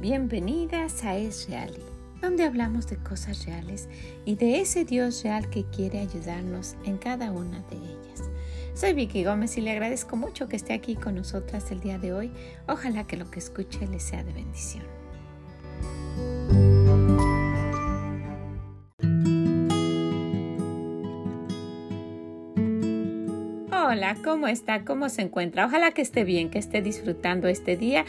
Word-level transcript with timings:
bienvenidas 0.00 1.02
a 1.02 1.16
Es 1.16 1.48
Real, 1.48 1.74
donde 2.22 2.44
hablamos 2.44 2.86
de 2.86 2.96
cosas 2.98 3.46
reales 3.46 3.88
y 4.24 4.36
de 4.36 4.60
ese 4.60 4.84
Dios 4.84 5.24
real 5.24 5.50
que 5.50 5.64
quiere 5.64 5.98
ayudarnos 5.98 6.76
en 6.84 6.98
cada 6.98 7.32
una 7.32 7.60
de 7.62 7.76
ellas. 7.76 8.30
Soy 8.74 8.92
Vicky 8.92 9.24
Gómez 9.24 9.56
y 9.56 9.60
le 9.60 9.72
agradezco 9.72 10.14
mucho 10.14 10.46
que 10.46 10.54
esté 10.54 10.72
aquí 10.72 10.94
con 10.94 11.16
nosotras 11.16 11.70
el 11.72 11.80
día 11.80 11.98
de 11.98 12.12
hoy. 12.12 12.32
Ojalá 12.68 13.08
que 13.08 13.16
lo 13.16 13.28
que 13.28 13.40
escuche 13.40 13.86
le 13.88 13.98
sea 13.98 14.22
de 14.22 14.32
bendición. 14.32 14.93
¿Cómo 24.22 24.46
está? 24.48 24.84
¿Cómo 24.84 25.08
se 25.08 25.22
encuentra? 25.22 25.64
Ojalá 25.66 25.92
que 25.92 26.02
esté 26.02 26.24
bien, 26.24 26.50
que 26.50 26.58
esté 26.58 26.82
disfrutando 26.82 27.48
este 27.48 27.76
día, 27.76 28.04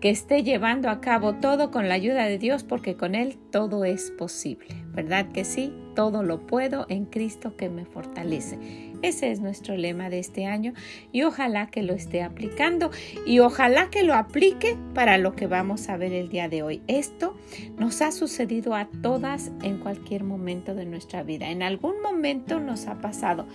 que 0.00 0.10
esté 0.10 0.44
llevando 0.44 0.88
a 0.88 1.00
cabo 1.00 1.34
todo 1.34 1.70
con 1.70 1.88
la 1.88 1.94
ayuda 1.94 2.26
de 2.26 2.38
Dios, 2.38 2.62
porque 2.62 2.94
con 2.94 3.14
Él 3.14 3.36
todo 3.50 3.84
es 3.84 4.12
posible. 4.12 4.68
¿Verdad 4.92 5.32
que 5.32 5.44
sí? 5.44 5.72
Todo 5.96 6.22
lo 6.22 6.46
puedo 6.46 6.86
en 6.88 7.04
Cristo 7.06 7.56
que 7.56 7.68
me 7.68 7.84
fortalece. 7.84 8.89
Ese 9.02 9.30
es 9.30 9.40
nuestro 9.40 9.76
lema 9.76 10.10
de 10.10 10.18
este 10.18 10.46
año 10.46 10.74
y 11.10 11.22
ojalá 11.22 11.68
que 11.68 11.82
lo 11.82 11.94
esté 11.94 12.22
aplicando 12.22 12.90
y 13.26 13.38
ojalá 13.38 13.88
que 13.90 14.02
lo 14.02 14.14
aplique 14.14 14.76
para 14.94 15.16
lo 15.16 15.34
que 15.34 15.46
vamos 15.46 15.88
a 15.88 15.96
ver 15.96 16.12
el 16.12 16.28
día 16.28 16.48
de 16.48 16.62
hoy. 16.62 16.82
Esto 16.86 17.36
nos 17.78 18.02
ha 18.02 18.12
sucedido 18.12 18.74
a 18.74 18.88
todas 19.02 19.52
en 19.62 19.78
cualquier 19.78 20.24
momento 20.24 20.74
de 20.74 20.84
nuestra 20.84 21.22
vida. 21.22 21.50
En 21.50 21.62
algún 21.62 22.02
momento 22.02 22.60
nos 22.60 22.86
ha 22.86 23.00
pasado 23.00 23.46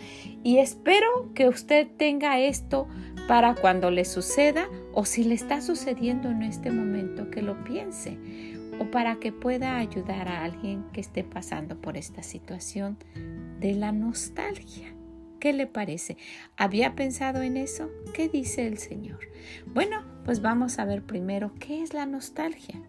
y 0.44 0.58
espero 0.58 1.32
que 1.36 1.48
usted 1.48 1.88
tenga 1.96 2.40
esto 2.40 2.88
para 3.28 3.56
cuando 3.56 3.92
le 3.92 4.06
suceda 4.06 4.68
o 4.94 5.06
si 5.06 5.24
le 5.24 5.36
está 5.36 5.62
sucediendo 5.62 6.30
en 6.30 6.44
este 6.44 6.72
momento 6.72 7.30
que 7.30 7.42
lo 7.42 7.64
piense 7.64 8.18
o 8.80 8.86
para 8.92 9.18
que 9.18 9.32
pueda 9.32 9.78
ayudar 9.78 10.28
a 10.28 10.44
alguien 10.44 10.86
que 10.92 11.02
esté 11.02 11.24
pasando 11.24 11.80
por 11.80 11.98
esta 11.98 12.24
situación 12.24 12.98
de 13.60 13.74
la 13.74 13.92
nostalgia. 13.92 14.95
¿Qué 15.46 15.54
le 15.54 15.68
parece? 15.68 16.18
¿Había 16.58 16.96
pensado 16.96 17.44
en 17.44 17.56
eso? 17.56 17.92
¿Qué 18.16 18.28
dice 18.30 18.66
el 18.66 18.80
Señor? 18.80 19.20
Bueno, 19.68 20.04
pues 20.26 20.42
vamos 20.42 20.80
a 20.80 20.86
ver 20.86 21.04
primero 21.04 21.54
qué 21.60 21.84
es 21.84 21.94
la 21.94 22.08
nostalgia. 22.08 22.82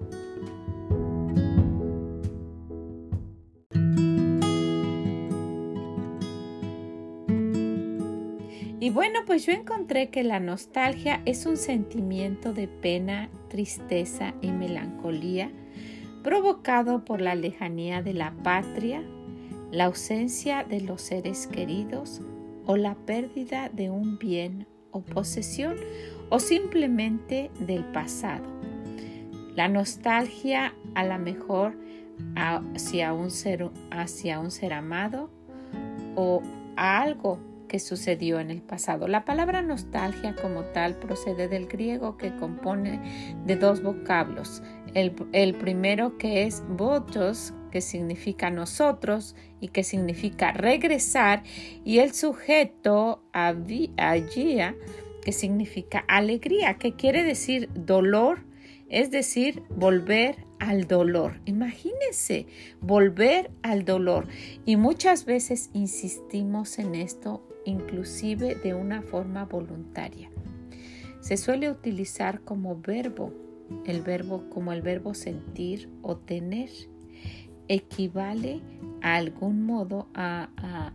Y 8.81 8.89
bueno, 8.89 9.19
pues 9.27 9.45
yo 9.45 9.53
encontré 9.53 10.09
que 10.09 10.23
la 10.23 10.41
nostalgia 10.41 11.21
es 11.27 11.45
un 11.45 11.59
sentimiento 11.59 12.55
de 12.55 12.69
pena, 12.69 13.29
tristeza 13.51 14.33
y 14.41 14.51
melancolía 14.51 15.51
provocado 16.23 17.05
por 17.05 17.21
la 17.21 17.35
lejanía 17.35 18.01
de 18.01 18.15
la 18.15 18.33
patria, 18.43 19.03
la 19.71 19.85
ausencia 19.85 20.65
de 20.65 20.81
los 20.81 21.03
seres 21.03 21.47
queridos 21.49 22.23
o 22.67 22.77
la 22.77 22.95
pérdida 22.95 23.71
de 23.71 23.91
un 23.91 24.19
bien 24.19 24.67
o 24.91 25.01
posesión 25.01 25.77
o 26.29 26.39
simplemente 26.41 27.51
del 27.61 27.85
pasado. 27.85 28.45
La 29.55 29.69
nostalgia 29.69 30.75
a 30.95 31.05
lo 31.05 31.19
mejor 31.19 31.77
hacia 32.35 33.13
un 33.13 33.31
ser, 33.31 33.71
hacia 33.91 34.41
un 34.41 34.51
ser 34.51 34.73
amado 34.73 35.31
o 36.15 36.43
a 36.77 37.01
algo 37.01 37.39
que 37.69 37.79
sucedió 37.81 38.39
en 38.39 38.51
el 38.51 38.63
pasado. 38.63 39.09
La 39.09 39.25
palabra 39.25 39.63
nostalgia 39.63 40.35
como 40.41 40.63
tal 40.67 40.95
procede 40.95 41.49
del 41.49 41.67
griego 41.67 42.17
que 42.17 42.35
compone 42.37 43.35
de 43.45 43.57
dos 43.57 43.83
vocablos. 43.83 44.63
El, 44.95 45.15
el 45.33 45.55
primero 45.55 46.17
que 46.17 46.45
es 46.45 46.63
votos, 46.69 47.53
que 47.77 47.83
significa 47.83 48.49
nosotros 48.49 49.37
y 49.61 49.69
que 49.69 49.85
significa 49.85 50.51
regresar, 50.51 51.43
y 51.85 51.99
el 51.99 52.15
sujeto 52.15 53.23
agia, 53.35 54.75
que 55.23 55.33
significa 55.33 55.99
alegría, 56.09 56.79
que 56.79 56.95
quiere 56.95 57.23
decir 57.23 57.69
dolor, 57.75 58.47
es 58.89 59.11
decir, 59.11 59.63
volver 59.69 60.37
al 60.59 60.87
dolor. 60.87 61.39
Imagínense, 61.45 62.47
volver 62.81 63.51
al 63.63 63.85
dolor. 63.85 64.27
Y 64.65 64.77
muchas 64.77 65.27
veces 65.27 65.69
insistimos 65.75 66.79
en 66.79 66.95
esto, 66.95 67.47
inclusive 67.67 68.55
de 68.55 68.73
una 68.73 69.03
forma 69.03 69.45
voluntaria. 69.45 70.31
Se 71.21 71.37
suele 71.37 71.71
utilizar 71.71 72.41
como 72.41 72.81
verbo, 72.81 73.35
el 73.85 74.01
verbo 74.01 74.49
como 74.49 74.73
el 74.73 74.81
verbo 74.81 75.13
sentir 75.13 75.91
o 76.01 76.17
tener 76.17 76.71
equivale 77.69 78.61
a 79.03 79.17
algún 79.17 79.65
modo 79.65 80.09
a, 80.15 80.49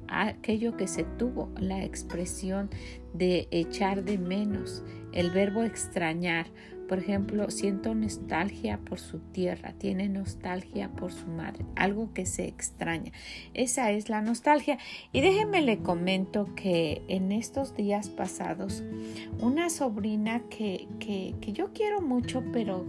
aquello 0.07 0.75
que 0.75 0.87
se 0.87 1.03
tuvo, 1.03 1.49
la 1.57 1.83
expresión 1.83 2.69
de 3.13 3.47
echar 3.51 4.03
de 4.03 4.17
menos, 4.17 4.83
el 5.13 5.31
verbo 5.31 5.63
extrañar. 5.63 6.47
Por 6.89 6.99
ejemplo, 6.99 7.49
siento 7.49 7.95
nostalgia 7.95 8.77
por 8.79 8.99
su 8.99 9.19
tierra, 9.19 9.73
tiene 9.77 10.09
nostalgia 10.09 10.89
por 10.89 11.13
su 11.13 11.25
madre, 11.27 11.63
algo 11.77 12.13
que 12.13 12.25
se 12.25 12.49
extraña. 12.49 13.13
Esa 13.53 13.91
es 13.91 14.09
la 14.09 14.21
nostalgia. 14.21 14.77
Y 15.13 15.21
déjenme 15.21 15.61
le 15.61 15.77
comento 15.77 16.53
que 16.53 17.01
en 17.07 17.31
estos 17.31 17.77
días 17.77 18.09
pasados, 18.09 18.83
una 19.39 19.69
sobrina 19.69 20.41
que, 20.49 20.89
que, 20.99 21.33
que 21.39 21.53
yo 21.53 21.71
quiero 21.71 22.01
mucho, 22.01 22.43
pero 22.51 22.85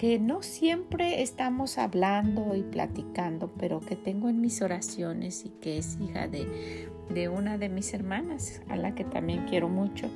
que 0.00 0.18
no 0.18 0.42
siempre 0.42 1.20
estamos 1.20 1.76
hablando 1.76 2.56
y 2.56 2.62
platicando, 2.62 3.50
pero 3.58 3.80
que 3.80 3.96
tengo 3.96 4.30
en 4.30 4.40
mis 4.40 4.62
oraciones 4.62 5.44
y 5.44 5.50
que 5.50 5.76
es 5.76 5.98
hija 6.00 6.26
de, 6.26 7.28
una 7.28 7.58
de 7.58 7.68
mis 7.68 7.92
hermanas, 7.92 8.62
a 8.70 8.76
la 8.76 8.94
que 8.94 9.04
también 9.04 9.44
quiero 9.46 9.68
mucho, 9.68 10.08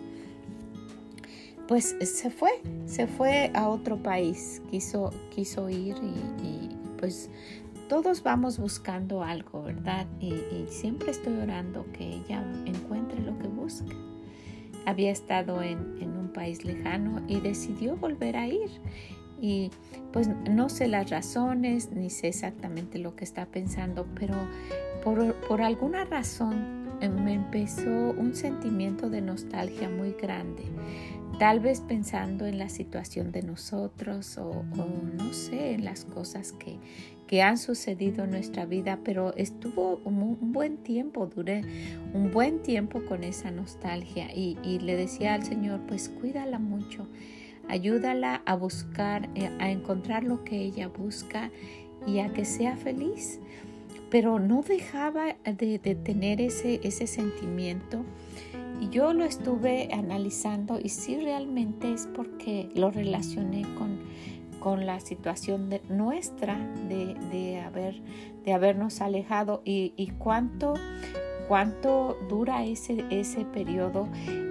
pues 1.68 1.94
se 2.00 2.30
fue, 2.30 2.62
se 2.86 3.06
fue 3.06 3.50
a 3.52 3.68
otro 3.68 4.02
país, 4.02 4.62
quiso, 4.70 5.10
quiso 5.28 5.68
ir 5.68 5.96
y, 6.42 6.70
pues 6.98 7.28
todos 7.86 8.22
vamos 8.22 8.58
buscando 8.58 9.22
algo, 9.22 9.64
¿verdad? 9.64 10.06
Y, 10.18 10.32
y, 10.32 10.66
siempre 10.70 11.10
estoy 11.10 11.36
orando 11.36 11.84
que 11.92 12.06
ella 12.06 12.42
encuentre 12.64 13.20
lo 13.20 13.38
que 13.38 13.48
busca. 13.48 13.94
Había 14.86 15.10
estado 15.10 15.60
en, 15.60 15.98
en, 16.00 16.16
un 16.16 16.32
país 16.32 16.64
lejano 16.64 17.22
y 17.28 17.40
decidió 17.40 17.96
volver 17.96 18.38
a 18.38 18.46
ir 18.46 18.70
y 19.44 19.70
pues 20.10 20.30
no 20.48 20.70
sé 20.70 20.88
las 20.88 21.10
razones 21.10 21.90
ni 21.92 22.08
sé 22.08 22.28
exactamente 22.28 22.98
lo 22.98 23.14
que 23.14 23.24
está 23.24 23.44
pensando, 23.44 24.06
pero 24.18 24.34
por, 25.04 25.60
alguna 25.60 26.06
razón 26.06 26.96
eh, 27.02 27.10
me 27.10 27.34
empezó 27.34 27.90
un 27.90 28.34
sentimiento 28.34 29.10
de 29.10 29.20
nostalgia 29.20 29.90
muy 29.90 30.12
grande. 30.12 30.62
Tal 31.38 31.60
vez 31.60 31.82
pensando 31.82 32.46
en 32.46 32.56
la 32.58 32.70
situación 32.70 33.32
de 33.32 33.42
nosotros 33.42 34.38
o, 34.38 34.62
no 34.62 35.32
sé, 35.34 35.72
en 35.72 35.84
las 35.84 36.06
cosas 36.06 36.52
que, 36.52 36.78
que, 37.26 37.42
han 37.42 37.58
sucedido 37.58 38.24
en 38.24 38.30
nuestra 38.30 38.64
vida, 38.64 39.00
pero 39.04 39.34
estuvo 39.34 40.00
un, 40.06 40.52
buen 40.52 40.78
tiempo, 40.78 41.26
duré 41.26 41.60
un 42.14 42.30
buen 42.30 42.62
tiempo 42.62 43.04
con 43.04 43.24
esa 43.24 43.50
nostalgia 43.50 44.34
y, 44.34 44.56
y 44.62 44.78
le 44.78 44.96
decía 44.96 45.34
al 45.34 45.42
Señor, 45.42 45.80
pues 45.86 46.08
cuídala 46.08 46.58
mucho 46.58 47.06
Ayúdala 47.68 48.42
a 48.44 48.54
buscar, 48.56 49.28
eh, 49.34 49.50
a 49.58 49.70
encontrar 49.70 50.24
lo 50.24 50.44
que 50.44 50.58
ella 50.58 50.88
busca 50.88 51.50
y 52.06 52.18
a 52.18 52.32
que 52.32 52.44
sea 52.44 52.76
feliz. 52.76 53.40
Pero 54.10 54.38
no 54.38 54.62
dejaba 54.62 55.36
de, 55.44 55.78
tener 55.78 56.40
ese, 56.40 56.80
ese 56.84 57.06
sentimiento. 57.06 58.04
Y 58.80 58.88
yo 58.90 59.12
lo 59.12 59.24
estuve 59.24 59.88
analizando 59.92 60.78
y 60.82 60.88
sí 60.88 61.16
realmente 61.16 61.92
es 61.92 62.08
porque 62.14 62.70
lo 62.74 62.90
relacioné 62.90 63.62
con, 63.78 63.98
con 64.60 64.86
la 64.86 65.00
situación 65.00 65.70
de, 65.70 65.80
nuestra 65.88 66.58
de, 66.88 67.14
de, 67.30 67.60
haber, 67.60 68.00
de 68.44 68.52
habernos 68.52 69.00
alejado 69.00 69.62
y, 69.64 69.94
y 69.96 70.08
cuánto 70.08 70.74
cuánto 71.48 72.18
dura 72.28 72.64
ese, 72.64 73.04
ese 73.10 73.44
periodo 73.44 74.08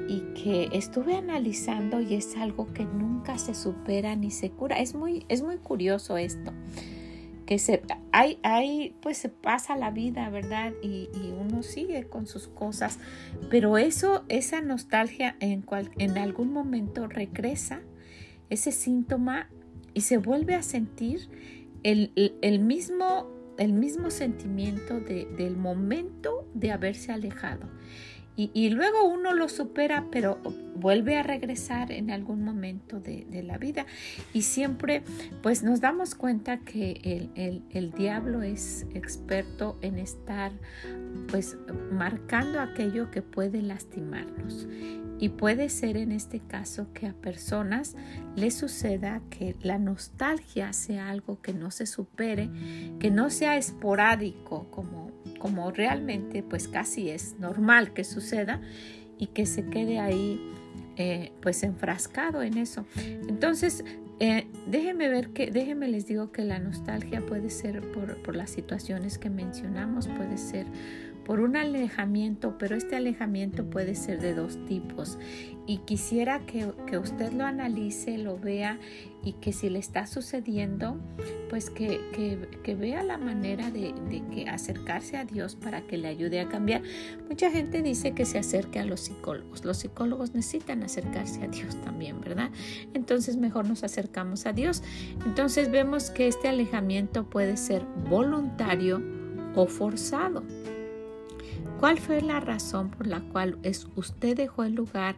y 0.07 0.21
que 0.33 0.69
estuve 0.73 1.15
analizando 1.15 2.01
y 2.01 2.15
es 2.15 2.35
algo 2.35 2.71
que 2.73 2.85
nunca 2.85 3.37
se 3.37 3.53
supera 3.53 4.15
ni 4.15 4.31
se 4.31 4.51
cura. 4.51 4.79
Es 4.79 4.95
muy, 4.95 5.25
es 5.29 5.41
muy 5.41 5.57
curioso 5.57 6.17
esto, 6.17 6.51
que 7.45 7.59
se, 7.59 7.81
hay, 8.11 8.39
hay, 8.43 8.95
pues 9.01 9.17
se 9.17 9.29
pasa 9.29 9.75
la 9.75 9.91
vida, 9.91 10.29
¿verdad? 10.29 10.73
Y, 10.81 11.09
uno 11.39 11.61
sigue 11.61 12.05
con 12.05 12.25
sus 12.25 12.47
cosas, 12.47 12.99
pero 13.49 13.77
eso, 13.77 14.23
esa 14.29 14.61
nostalgia 14.61 15.35
en, 15.39 15.61
cual, 15.61 15.91
en 15.97 16.17
algún 16.17 16.53
momento 16.53 17.07
regresa, 17.07 17.81
ese 18.49 18.71
síntoma 18.71 19.49
y 19.93 20.01
se 20.01 20.17
vuelve 20.17 20.55
a 20.55 20.61
sentir 20.61 21.29
el, 21.83 22.11
el 22.41 22.59
mismo 22.59 23.27
el 23.57 23.73
mismo 23.73 24.09
sentimiento 24.09 24.99
de, 24.99 25.25
del 25.37 25.57
momento 25.57 26.47
de 26.53 26.71
haberse 26.71 27.11
alejado. 27.11 27.69
y, 28.35 28.69
luego 28.71 29.05
uno 29.05 29.31
lo 29.33 29.47
supera, 29.47 30.07
pero 30.09 30.39
vuelve 30.75 31.17
a 31.17 31.23
regresar 31.23 31.91
en 31.91 32.11
algún 32.11 32.43
momento 32.43 32.99
de, 32.99 33.43
la 33.43 33.57
vida. 33.57 33.85
Y 34.33 34.41
siempre 34.41 35.03
pues 35.41 35.63
nos 35.63 35.81
damos 35.81 36.15
cuenta 36.15 36.57
que 36.59 37.29
el, 37.35 37.63
el, 37.69 37.91
diablo 37.91 38.41
es 38.41 38.85
experto 38.93 39.77
en 39.81 39.99
estar 39.99 40.51
pues 41.27 41.57
marcando 41.91 42.59
aquello 42.59 43.11
que 43.11 43.21
puede 43.21 43.61
lastimarnos. 43.61 44.67
Y 45.23 45.29
puede 45.29 45.69
ser 45.69 45.95
en 45.95 46.11
este 46.11 46.41
caso 46.41 46.91
que 46.93 47.07
a 47.07 47.13
personas 47.13 47.95
les 48.35 48.55
suceda 48.55 49.21
que 49.29 49.55
la 49.61 49.77
nostalgia 49.77 50.73
sea 50.73 51.07
algo 51.07 51.41
que 51.41 51.53
no 51.53 51.71
se 51.71 51.85
supere, 51.85 52.49
que 52.99 53.09
no 53.09 53.29
sea 53.29 53.55
esporádico 53.55 54.69
como, 54.69 55.11
como 55.39 55.71
realmente 55.71 56.43
pues 56.43 56.67
casi 56.67 57.09
es 57.09 57.39
normal 57.39 57.93
que 57.93 58.03
suceda 58.03 58.59
y 59.17 59.27
que 59.27 59.45
se 59.45 59.65
quede 59.67 59.97
ahí 59.97 60.41
eh, 60.97 61.31
pues 61.41 61.63
enfrascado 61.63 62.41
en 62.41 62.57
eso. 62.57 62.85
Entonces, 63.29 63.85
eh, 64.19 64.45
déjenme 64.67 65.07
ver 65.07 65.29
que, 65.29 65.51
déjenme 65.51 65.87
les 65.87 66.05
digo 66.05 66.33
que 66.33 66.43
la 66.43 66.59
nostalgia 66.59 67.25
puede 67.25 67.49
ser 67.49 67.79
por, 67.93 68.21
por 68.23 68.35
las 68.35 68.49
situaciones 68.49 69.19
que 69.19 69.29
mencionamos, 69.29 70.09
puede 70.09 70.37
ser 70.37 70.67
por 71.25 71.39
un 71.39 71.55
alejamiento, 71.55 72.57
pero 72.57 72.75
este 72.75 72.95
alejamiento 72.95 73.69
puede 73.69 73.95
ser 73.95 74.19
de 74.19 74.33
dos 74.33 74.57
tipos. 74.65 75.17
Y 75.65 75.77
quisiera 75.79 76.41
que, 76.45 76.97
usted 76.97 77.31
lo 77.31 77.45
analice, 77.45 78.17
lo 78.17 78.37
vea 78.37 78.79
y 79.23 79.33
que 79.33 79.53
si 79.53 79.69
le 79.69 79.79
está 79.79 80.05
sucediendo, 80.07 80.97
pues 81.49 81.69
que, 81.69 82.01
vea 82.77 83.01
la 83.03 83.17
manera 83.17 83.71
de, 83.71 83.93
que 84.33 84.49
acercarse 84.49 85.15
a 85.15 85.23
Dios 85.23 85.55
para 85.55 85.81
que 85.87 85.97
le 85.97 86.09
ayude 86.09 86.41
a 86.41 86.49
cambiar. 86.49 86.81
Mucha 87.29 87.49
gente 87.49 87.81
dice 87.81 88.11
que 88.11 88.25
se 88.25 88.39
acerque 88.39 88.79
a 88.79 88.85
los 88.85 88.99
psicólogos. 88.99 89.63
Los 89.63 89.77
psicólogos 89.77 90.33
necesitan 90.33 90.83
acercarse 90.83 91.41
a 91.43 91.47
Dios 91.47 91.79
también, 91.81 92.19
¿verdad? 92.19 92.51
Entonces 92.93 93.37
mejor 93.37 93.65
nos 93.65 93.85
acercamos 93.85 94.45
a 94.45 94.51
Dios. 94.51 94.83
Entonces 95.25 95.71
vemos 95.71 96.09
que 96.09 96.27
este 96.27 96.49
alejamiento 96.49 97.29
puede 97.29 97.55
ser 97.55 97.85
voluntario 98.09 99.01
o 99.55 99.65
forzado. 99.65 100.43
¿Cuál 101.83 101.99
fue 101.99 102.21
la 102.21 102.39
razón 102.39 102.91
por 102.91 103.07
la 103.07 103.19
cual 103.19 103.59
es, 103.61 103.89
usted 103.97 104.37
dejó 104.37 104.63
el 104.63 104.73
lugar 104.73 105.17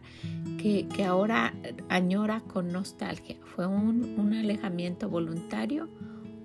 que, 0.58 0.88
ahora 1.06 1.54
añora 1.88 2.40
con 2.40 2.72
nostalgia? 2.72 3.36
¿Fue 3.54 3.68
un, 3.68 4.18
un 4.18 4.34
alejamiento 4.34 5.08
voluntario 5.08 5.88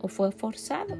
o 0.01 0.07
fue 0.07 0.31
forzado? 0.31 0.97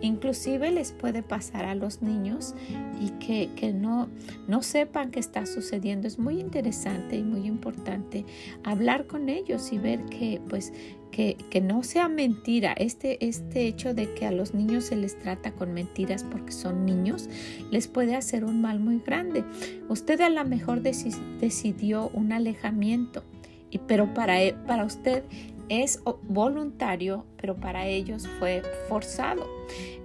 Inclusive 0.00 0.70
les 0.70 0.92
puede 0.92 1.22
pasar 1.22 1.64
a 1.64 1.74
los 1.74 2.02
niños 2.02 2.54
y 3.00 3.08
que, 3.24 3.50
que, 3.56 3.72
no, 3.72 4.08
no 4.46 4.62
sepan 4.62 5.10
qué 5.10 5.18
está 5.18 5.46
sucediendo. 5.46 6.06
Es 6.06 6.18
muy 6.18 6.40
interesante 6.40 7.16
y 7.16 7.22
muy 7.22 7.46
importante 7.46 8.26
hablar 8.64 9.06
con 9.06 9.30
ellos 9.30 9.72
y 9.72 9.78
ver 9.78 10.04
que 10.06 10.42
pues 10.48 10.72
que, 11.14 11.60
no 11.62 11.84
sea 11.84 12.08
mentira, 12.08 12.72
este, 12.72 13.24
este 13.24 13.66
hecho 13.66 13.94
de 13.94 14.12
que 14.14 14.26
a 14.26 14.32
los 14.32 14.52
niños 14.52 14.86
se 14.86 14.96
les 14.96 15.16
trata 15.18 15.52
con 15.52 15.72
mentiras 15.72 16.24
porque 16.24 16.50
son 16.50 16.84
niños, 16.84 17.28
les 17.70 17.86
puede 17.86 18.16
hacer 18.16 18.44
un 18.44 18.60
mal 18.60 18.80
muy 18.80 18.98
grande. 18.98 19.44
Usted 19.88 20.20
a 20.20 20.28
lo 20.28 20.44
mejor 20.44 20.82
decidió 20.82 22.08
un 22.08 22.32
alejamiento, 22.32 23.22
y, 23.70 23.78
pero 23.78 24.12
para, 24.12 24.42
e, 24.42 24.54
para 24.66 24.84
usted 24.84 25.22
es 25.68 26.00
voluntario, 26.22 27.24
pero 27.36 27.56
para 27.56 27.86
ellos 27.86 28.28
fue 28.38 28.62
forzado. 28.88 29.46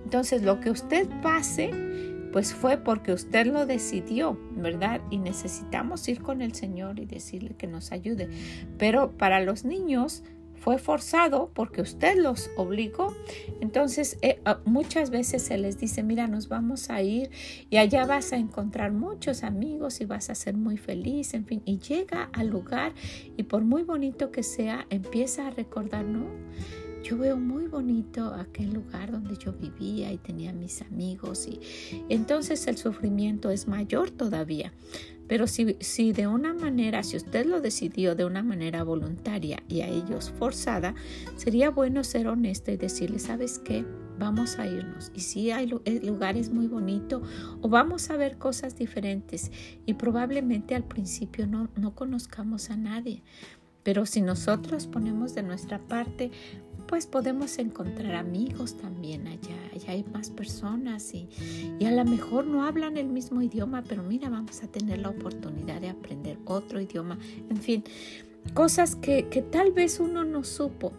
Entonces, 0.04 0.42
lo 0.44 0.60
que 0.60 0.72
usted 0.72 1.08
pase, 1.22 1.72
pues 2.32 2.54
fue 2.54 2.78
porque 2.78 3.14
usted 3.14 3.48
lo 3.48 3.66
decidió, 3.66 4.38
¿verdad? 4.52 5.02
Y 5.10 5.18
necesitamos 5.18 6.08
ir 6.08 6.22
con 6.22 6.42
el 6.42 6.54
Señor 6.54 7.00
y 7.00 7.06
decirle 7.06 7.56
que 7.58 7.68
nos 7.68 7.92
ayude. 7.92 8.30
Pero 8.78 9.12
para 9.18 9.40
los 9.40 9.66
niños, 9.66 10.24
fue 10.60 10.78
forzado 10.78 11.52
porque 11.54 11.82
usted 11.82 12.18
los 12.18 12.50
obligó. 12.58 13.16
Entonces 13.62 14.18
eh, 14.22 14.42
ah, 14.46 14.60
muchas 14.66 15.10
veces 15.10 15.44
se 15.44 15.58
les 15.58 15.80
dice, 15.80 16.04
mira, 16.04 16.28
nos 16.28 16.50
vamos 16.50 16.90
a 16.90 17.02
ir 17.02 17.32
y 17.70 17.78
allá 17.78 18.06
vas 18.06 18.34
a 18.34 18.38
encontrar 18.38 18.92
muchos 18.92 19.44
amigos 19.44 20.02
y 20.02 20.06
vas 20.06 20.30
a 20.30 20.36
ser 20.36 20.56
muy 20.58 20.78
feliz, 20.78 21.34
en 21.34 21.46
fin. 21.46 21.62
Y 21.66 21.80
llega 21.80 22.30
al 22.34 22.48
lugar 22.48 22.94
y 23.38 23.44
por 23.44 23.64
muy 23.64 23.84
bonito 23.84 24.32
que 24.32 24.44
sea, 24.44 24.86
empieza 24.90 25.48
a 25.48 25.50
recordar, 25.52 26.06
¿no? 26.06 26.28
Yo 27.04 27.18
veo 27.18 27.38
muy 27.38 27.68
bonito 27.68 28.34
aquel 28.34 28.74
lugar 28.74 29.12
donde 29.12 29.38
yo 29.38 29.54
vivía 29.54 30.12
y 30.12 30.18
tenía 30.18 30.52
mis 30.52 30.82
amigos 30.82 31.48
y 31.48 31.60
entonces 32.10 32.68
el 32.68 32.78
sufrimiento 32.78 33.52
es 33.52 33.68
mayor 33.68 34.12
todavía. 34.12 34.74
Pero 35.30 35.46
si, 35.46 35.78
si 35.80 36.12
de 36.12 36.26
una 36.26 36.56
manera, 36.56 37.04
si 37.04 37.16
usted 37.16 37.46
lo 37.46 37.62
decidió 37.62 38.16
de 38.16 38.26
una 38.26 38.42
manera 38.42 38.84
voluntaria 38.84 39.62
y 39.70 39.82
a 39.82 39.88
ellos 39.88 40.34
forzada, 40.38 40.96
sería 41.38 41.70
bueno 41.70 42.04
ser 42.04 42.28
honesto 42.28 42.72
y 42.72 42.78
decirle, 42.78 43.20
¿sabes 43.20 43.60
qué? 43.60 43.86
Vamos 44.18 44.58
a 44.58 44.68
irnos. 44.68 45.12
Y 45.14 45.20
si 45.20 45.52
hay 45.52 45.68
lugares 45.68 46.50
muy 46.50 46.68
bonitos 46.68 47.22
o 47.62 47.70
vamos 47.70 48.10
a 48.10 48.18
ver 48.18 48.40
cosas 48.40 48.76
diferentes 48.76 49.52
y 49.86 49.94
probablemente 49.94 50.74
al 50.74 50.84
principio 50.84 51.46
no, 51.46 51.70
no 51.76 51.94
conozcamos 51.94 52.72
a 52.72 52.76
nadie. 52.76 53.22
Pero 53.84 54.08
si 54.08 54.22
nosotros 54.22 54.88
ponemos 54.88 55.36
de 55.36 55.44
nuestra 55.44 55.78
parte, 55.78 56.32
pues 56.90 57.06
podemos 57.06 57.60
encontrar 57.60 58.16
amigos 58.16 58.76
también 58.76 59.28
allá, 59.28 59.56
allá 59.76 59.92
hay 59.92 60.04
más 60.12 60.32
personas 60.32 61.14
y, 61.14 61.30
a 61.86 61.92
lo 61.92 62.04
mejor 62.04 62.48
no 62.48 62.64
hablan 62.66 62.98
el 62.98 63.06
mismo 63.06 63.44
idioma, 63.44 63.84
pero 63.88 64.02
mira, 64.02 64.28
vamos 64.30 64.64
a 64.64 64.68
tener 64.68 64.98
la 64.98 65.10
oportunidad 65.10 65.82
de 65.82 65.90
aprender 65.90 66.40
otro 66.46 66.82
idioma, 66.82 67.20
en 67.48 67.58
fin, 67.58 67.84
cosas 68.56 68.96
que, 68.96 69.28
que 69.30 69.44
tal 69.44 69.72
vez 69.72 70.00
uno 70.00 70.24
no 70.26 70.44
supo, 70.44 70.92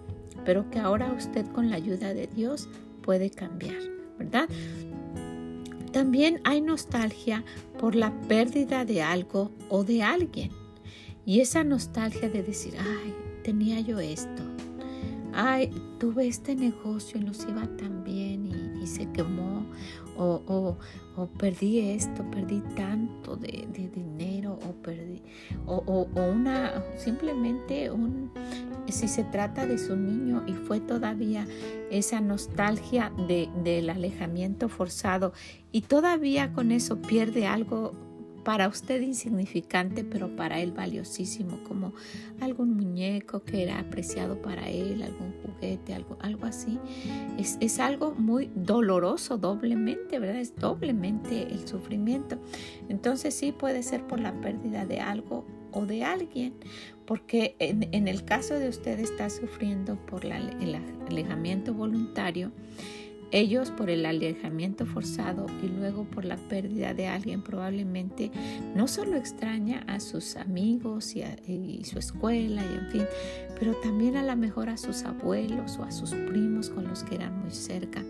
pero 0.45 0.71
que 0.71 0.79
ahora 0.79 1.13
usted 1.13 1.45
con 1.49 1.71
la 1.71 1.77
ayuda 1.77 2.15
de 2.15 2.29
Dios 2.29 2.69
puede 3.03 3.31
cambiar, 3.31 3.83
¿verdad? 4.17 4.49
También 5.91 6.41
hay 6.45 6.61
nostalgia 6.61 7.45
por 7.81 7.97
la 7.97 8.13
pérdida 8.29 8.85
de 8.85 9.03
algo 9.03 9.51
o 9.69 9.83
de 9.83 10.05
alguien. 10.05 10.53
Y 11.27 11.41
esa 11.41 11.65
nostalgia 11.65 12.29
de 12.29 12.45
decir, 12.45 12.75
ay, 12.79 13.13
tenía 13.43 13.81
yo 13.81 13.99
esto, 13.99 14.50
ay, 15.35 15.71
tuve 15.99 16.27
este 16.27 16.55
negocio 16.55 17.21
y 17.21 17.25
nos 17.25 17.45
iba 17.49 17.67
tan 17.77 18.05
bien 18.05 18.47
y, 18.47 18.87
se 18.87 19.11
quemó, 19.13 19.67
o, 20.17 20.77
o, 21.17 21.27
perdí 21.39 21.81
esto, 21.81 22.29
perdí 22.31 22.61
tanto 22.75 23.37
de, 23.37 23.69
dinero, 23.95 24.59
o 24.67 24.73
perdí, 24.83 25.23
o, 25.67 26.09
una, 26.15 26.83
simplemente 26.97 27.91
un, 27.91 28.31
si 28.89 29.07
se 29.07 29.25
trata 29.25 29.67
de 29.67 29.79
su 29.79 29.97
niño 29.97 30.43
y 30.47 30.55
fue 30.55 30.81
todavía 30.81 31.47
esa 31.91 32.21
nostalgia 32.21 33.13
de, 33.29 33.49
del 33.63 33.91
alejamiento 33.91 34.69
forzado 34.69 35.33
y 35.73 35.83
todavía 35.83 36.53
con 36.53 36.73
eso 36.73 37.01
pierde 37.01 37.47
algo 37.47 38.10
para 38.45 38.69
usted 38.69 39.01
insignificante, 39.01 40.05
pero 40.05 40.35
para 40.35 40.61
él 40.61 40.73
valiosísimo, 40.73 41.63
como 41.65 41.93
algún 42.41 42.75
muñeco 42.75 43.43
que 43.43 43.63
era 43.63 43.79
apreciado 43.79 44.41
para 44.41 44.69
él, 44.69 45.03
algún 45.03 45.33
juguete, 45.43 45.95
algo, 45.95 46.17
así. 46.45 46.79
Es, 47.39 47.59
es 47.61 47.79
algo 47.81 48.13
muy 48.13 48.51
doloroso 48.55 49.39
doblemente, 49.39 50.19
¿verdad? 50.19 50.41
Es 50.41 50.57
doblemente 50.57 51.43
el 51.43 51.67
sufrimiento. 51.67 52.39
Entonces 52.89 53.35
sí 53.35 53.53
puede 53.53 53.83
ser 53.83 54.07
por 54.07 54.21
la 54.21 54.41
pérdida 54.41 54.87
de 54.87 55.01
algo 55.01 55.45
o 55.73 55.87
de 55.87 56.05
alguien, 56.05 56.55
porque 57.07 57.57
en, 57.59 57.89
en 57.93 58.09
el 58.09 58.25
caso 58.25 58.59
de 58.59 58.69
usted 58.69 58.99
está 58.99 59.31
sufriendo 59.31 59.97
por 60.07 60.25
el 60.25 60.33
alejamiento 61.09 61.75
voluntario, 61.75 62.53
ellos 63.33 63.71
por 63.71 63.91
el 63.91 64.07
alejamiento 64.07 64.87
forzado 64.87 65.47
y 65.63 65.69
luego 65.69 66.05
por 66.05 66.25
la 66.25 66.37
pérdida 66.37 66.95
de 66.95 67.07
alguien 67.07 67.43
probablemente 67.43 68.31
no 68.75 68.89
solo 68.89 69.17
extraña 69.17 69.85
a 69.87 70.01
sus 70.01 70.37
amigos 70.37 71.15
y, 71.17 71.85
su 71.85 71.99
escuela 71.99 72.63
y 72.63 72.79
en 72.79 72.91
fin, 72.91 73.05
pero 73.59 73.75
también 73.75 74.17
a 74.17 74.25
lo 74.25 74.37
mejor 74.37 74.69
a 74.69 74.77
sus 74.77 75.03
abuelos 75.03 75.79
o 75.79 75.85
a 75.85 75.91
sus 75.91 76.11
primos 76.11 76.71
con 76.71 76.89
los 76.89 77.05
que 77.05 77.17
eran 77.17 77.41
muy 77.41 77.51
cerca. 77.51 78.03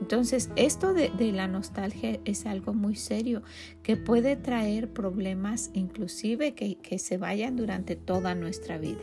Entonces, 0.00 0.50
esto 0.56 0.92
de, 0.92 1.10
la 1.32 1.48
nostalgia 1.48 2.20
es 2.24 2.46
algo 2.46 2.74
muy 2.74 2.96
serio 2.96 3.42
que 3.82 3.96
puede 3.96 4.36
traer 4.36 4.92
problemas 4.92 5.70
inclusive 5.72 6.54
que, 6.54 6.76
que, 6.76 6.98
se 6.98 7.16
vayan 7.16 7.56
durante 7.56 7.96
toda 7.96 8.34
nuestra 8.34 8.78
vida. 8.78 9.00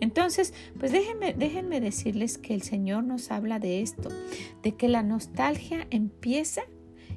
Entonces, 0.00 0.52
pues 0.78 0.92
déjenme, 0.92 1.32
déjenme 1.32 1.80
decirles 1.80 2.38
que 2.38 2.54
el 2.54 2.62
Señor 2.62 3.04
nos 3.04 3.30
habla 3.30 3.58
de 3.58 3.82
esto, 3.82 4.08
de 4.62 4.74
que 4.74 4.85
la 4.88 5.02
nostalgia 5.02 5.86
empieza, 5.90 6.62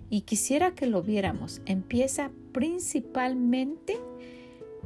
y 0.09 0.21
quisiera 0.21 0.71
que 0.71 0.88
lo 0.88 1.03
viéramos, 1.03 1.61
empieza 1.65 2.31
principalmente 2.51 3.97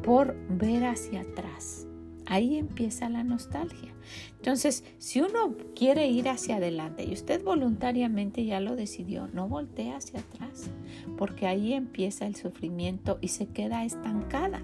por 0.03 0.35
ver 0.49 0.83
hacia 0.85 1.21
atrás. 1.21 1.87
Ahí 2.25 2.57
empieza 2.57 3.09
la 3.09 3.23
nostalgia. 3.23 3.93
Entonces, 4.37 4.83
si 4.97 5.21
uno 5.21 5.55
quiere 5.75 6.07
ir 6.07 6.29
hacia 6.29 6.57
adelante 6.57 7.03
y 7.03 7.13
usted 7.13 7.43
voluntariamente 7.43 8.45
ya 8.45 8.59
lo 8.59 8.75
decidió, 8.75 9.27
no 9.27 9.47
voltee 9.47 9.93
hacia 9.93 10.19
atrás, 10.19 10.69
porque 11.17 11.47
ahí 11.47 11.73
empieza 11.73 12.25
el 12.25 12.35
sufrimiento 12.35 13.17
y 13.21 13.29
se 13.29 13.47
queda 13.47 13.85
estancada. 13.85 14.61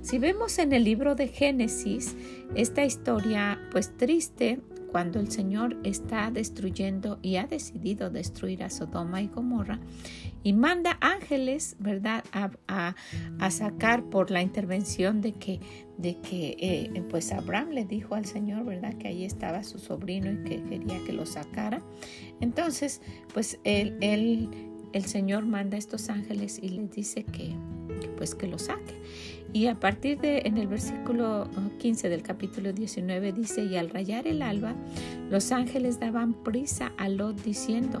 Si 0.00 0.18
vemos 0.18 0.58
en 0.58 0.72
el 0.72 0.84
libro 0.84 1.14
de 1.14 1.28
Génesis 1.28 2.16
esta 2.54 2.84
historia 2.84 3.60
pues 3.70 3.96
triste 3.96 4.60
cuando 4.92 5.18
el 5.18 5.30
Señor 5.30 5.78
está 5.84 6.30
destruyendo 6.30 7.18
y 7.22 7.36
ha 7.36 7.46
decidido 7.46 8.10
destruir 8.10 8.62
a 8.62 8.68
Sodoma 8.68 9.22
y 9.22 9.28
Gomorra 9.28 9.80
y 10.44 10.52
manda 10.52 10.98
ángeles, 11.00 11.76
¿verdad?, 11.78 12.24
a, 12.32 12.94
sacar 13.50 14.04
por 14.04 14.30
la 14.30 14.42
intervención 14.42 15.20
de 15.22 15.32
que, 15.32 15.60
de 15.96 16.20
que 16.20 16.56
eh, 16.58 17.02
pues 17.08 17.32
Abraham 17.32 17.70
le 17.70 17.84
dijo 17.86 18.14
al 18.14 18.26
Señor, 18.26 18.64
¿verdad?, 18.64 18.94
que 18.98 19.08
ahí 19.08 19.24
estaba 19.24 19.64
su 19.64 19.78
sobrino 19.78 20.30
y 20.30 20.44
que 20.44 20.62
quería 20.62 21.02
que 21.04 21.12
lo 21.12 21.24
sacara. 21.24 21.82
Entonces, 22.40 23.00
pues 23.32 23.58
el 23.64 25.04
Señor 25.06 25.46
manda 25.46 25.76
a 25.76 25.78
estos 25.78 26.10
ángeles 26.10 26.58
y 26.62 26.68
les 26.68 26.90
dice 26.90 27.24
que, 27.24 27.56
pues 28.16 28.34
que 28.34 28.46
lo 28.46 28.58
saque. 28.58 28.94
Y 29.52 29.66
a 29.66 29.78
partir 29.78 30.18
de 30.18 30.42
en 30.44 30.56
el 30.56 30.66
versículo 30.66 31.48
15 31.78 32.06
uh, 32.06 32.10
del 32.10 32.22
capítulo 32.22 32.72
19 32.72 33.32
dice, 33.32 33.64
y 33.64 33.76
al 33.76 33.90
rayar 33.90 34.26
el 34.26 34.40
alba, 34.40 34.74
los 35.30 35.52
ángeles 35.52 36.00
daban 36.00 36.32
prisa 36.32 36.92
a 36.96 37.08
Lot 37.08 37.42
diciendo, 37.42 38.00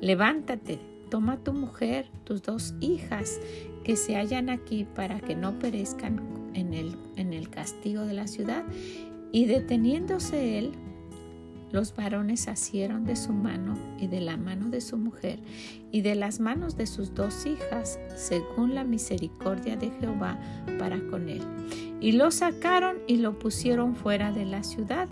levántate, 0.00 0.78
toma 1.10 1.38
tu 1.38 1.54
mujer, 1.54 2.06
tus 2.24 2.42
dos 2.42 2.74
hijas 2.80 3.40
que 3.84 3.96
se 3.96 4.16
hallan 4.16 4.50
aquí 4.50 4.84
para 4.84 5.20
que 5.20 5.34
no 5.34 5.58
perezcan 5.58 6.20
en 6.52 6.74
el, 6.74 6.96
en 7.16 7.32
el 7.32 7.48
castigo 7.48 8.02
de 8.02 8.12
la 8.12 8.26
ciudad. 8.26 8.64
Y 9.32 9.46
deteniéndose 9.46 10.58
él, 10.58 10.72
los 11.72 11.94
varones 11.94 12.48
asieron 12.48 13.04
de 13.04 13.16
su 13.16 13.32
mano 13.32 13.74
y 13.98 14.06
de 14.06 14.20
la 14.20 14.36
mano 14.36 14.68
de 14.68 14.80
su 14.80 14.96
mujer 14.96 15.40
y 15.90 16.02
de 16.02 16.14
las 16.14 16.40
manos 16.40 16.76
de 16.76 16.86
sus 16.86 17.14
dos 17.14 17.46
hijas, 17.46 17.98
según 18.14 18.74
la 18.74 18.84
misericordia 18.84 19.76
de 19.76 19.90
Jehová 20.00 20.38
para 20.78 21.00
con 21.10 21.28
él. 21.28 21.42
Y 22.00 22.12
lo 22.12 22.30
sacaron 22.30 22.98
y 23.06 23.16
lo 23.16 23.38
pusieron 23.38 23.96
fuera 23.96 24.32
de 24.32 24.44
la 24.44 24.62
ciudad. 24.62 25.08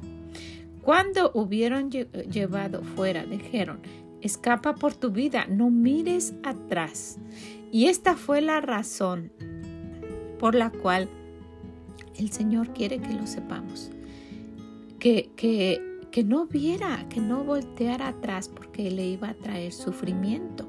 Cuando 0.83 1.33
hubieron 1.35 1.91
llevado 1.91 2.83
fuera, 2.83 3.25
dijeron, 3.25 3.81
escapa 4.21 4.75
por 4.75 4.95
tu 4.95 5.11
vida, 5.11 5.47
no 5.49 5.71
mires 5.71 6.35
atrás. 6.45 7.19
Y 7.73 7.87
esta 7.87 8.17
fue 8.17 8.41
la 8.41 8.61
razón 8.61 9.33
por 10.39 10.55
la 10.55 10.71
cual 10.71 11.09
el 12.17 12.31
Señor 12.31 12.73
quiere 12.73 13.01
que 13.01 13.13
lo 13.15 13.27
sepamos. 13.27 13.91
Que, 14.99 15.31
que 15.37 15.94
que 16.15 16.23
no 16.23 16.47
viera, 16.47 17.09
que 17.09 17.21
no 17.21 17.43
volteara 17.43 18.07
atrás 18.07 18.49
porque 18.49 18.89
le 18.89 19.05
iba 19.05 19.31
a 19.31 19.35
traer 19.35 19.73
sufrimiento. 19.73 20.65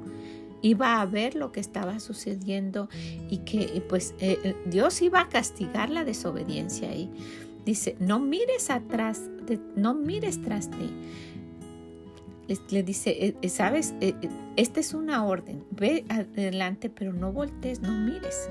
Iba 0.63 0.99
a 0.99 1.05
ver 1.05 1.35
lo 1.35 1.51
que 1.51 1.59
estaba 1.59 1.99
sucediendo 1.99 2.89
y 3.29 3.37
que 3.45 3.83
pues 3.87 4.15
eh, 4.17 4.39
eh, 4.43 4.55
Dios 4.65 5.03
iba 5.03 5.21
a 5.21 5.29
castigar 5.29 5.91
la 5.91 6.03
desobediencia 6.03 6.89
ahí. 6.89 7.11
Dice, 7.63 7.95
no 7.99 8.19
mires 8.19 8.71
atrás, 8.71 9.29
no 9.75 9.93
mires 9.93 10.41
tras 10.41 10.71
ti. 10.71 10.89
Le, 12.71 12.81
dice, 12.81 13.35
eh, 13.39 13.49
sabes, 13.49 13.93
esta 14.55 14.79
es 14.79 14.95
una 14.95 15.25
orden, 15.27 15.63
ve 15.69 16.05
adelante, 16.09 16.89
pero 16.89 17.13
no 17.13 17.31
voltees, 17.31 17.81
no 17.81 17.91
mires. 17.91 18.49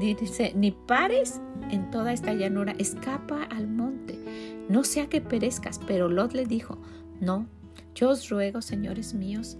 Dice, 0.00 0.54
ni 0.56 0.70
pares 0.70 1.42
en 1.70 1.90
toda 1.90 2.14
esta 2.14 2.32
llanura, 2.32 2.74
escapa 2.78 3.42
al 3.50 3.68
monte 3.68 4.21
no 4.68 4.84
sea 4.84 5.08
que 5.08 5.20
perezcas. 5.20 5.80
Pero 5.86 6.08
Lot 6.08 6.32
le 6.32 6.46
dijo, 6.46 6.78
no, 7.20 7.46
yo 7.94 8.10
os 8.10 8.28
ruego, 8.28 8.62
señores 8.62 9.14
míos, 9.14 9.56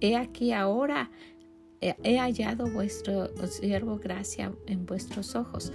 he 0.00 0.16
aquí 0.16 0.52
ahora 0.52 1.10
he 1.80 2.18
hallado 2.18 2.66
vuestro 2.66 3.28
siervo 3.46 3.98
gracia 3.98 4.52
en 4.66 4.84
vuestros 4.84 5.36
ojos 5.36 5.72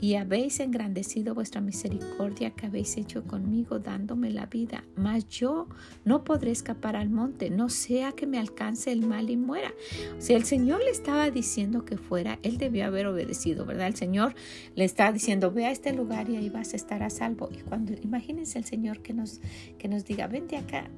y 0.00 0.14
habéis 0.14 0.60
engrandecido 0.60 1.34
vuestra 1.34 1.60
misericordia 1.60 2.50
que 2.50 2.66
habéis 2.66 2.96
hecho 2.96 3.24
conmigo 3.24 3.78
dándome 3.78 4.30
la 4.30 4.46
vida, 4.46 4.84
mas 4.96 5.28
yo 5.28 5.68
no 6.04 6.24
podré 6.24 6.52
escapar 6.52 6.96
al 6.96 7.10
monte, 7.10 7.50
no 7.50 7.68
sea 7.68 8.12
que 8.12 8.26
me 8.26 8.38
alcance 8.38 8.92
el 8.92 9.06
mal 9.06 9.30
y 9.30 9.36
muera. 9.36 9.72
Si 10.18 10.34
el 10.34 10.44
Señor 10.44 10.80
le 10.84 10.90
estaba 10.90 11.30
diciendo 11.30 11.84
que 11.84 11.96
fuera, 11.96 12.38
él 12.42 12.58
debió 12.58 12.86
haber 12.86 13.06
obedecido, 13.06 13.66
¿verdad? 13.66 13.88
El 13.88 13.96
Señor 13.96 14.34
le 14.74 14.84
está 14.84 15.10
diciendo, 15.12 15.50
ve 15.50 15.66
a 15.66 15.70
este 15.70 15.92
lugar 15.92 16.30
y 16.30 16.36
ahí 16.36 16.48
vas 16.48 16.72
a 16.74 16.76
estar 16.76 17.02
a 17.02 17.10
salvo. 17.10 17.48
Y 17.52 17.58
cuando, 17.62 17.92
imagínense 18.02 18.58
el 18.58 18.64
Señor 18.64 19.00
que 19.00 19.14
nos, 19.14 19.40
que 19.78 19.88
nos 19.88 20.04
diga, 20.04 20.26
vente 20.28 20.56
acá. 20.56 20.90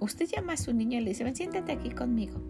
usted 0.00 0.26
llama 0.26 0.52
a 0.52 0.56
su 0.56 0.72
niño 0.72 0.98
y 0.98 1.02
le 1.02 1.10
dice, 1.10 1.24
ven, 1.24 1.34
siéntate 1.34 1.72
aquí 1.72 1.90
conmigo 1.90 2.40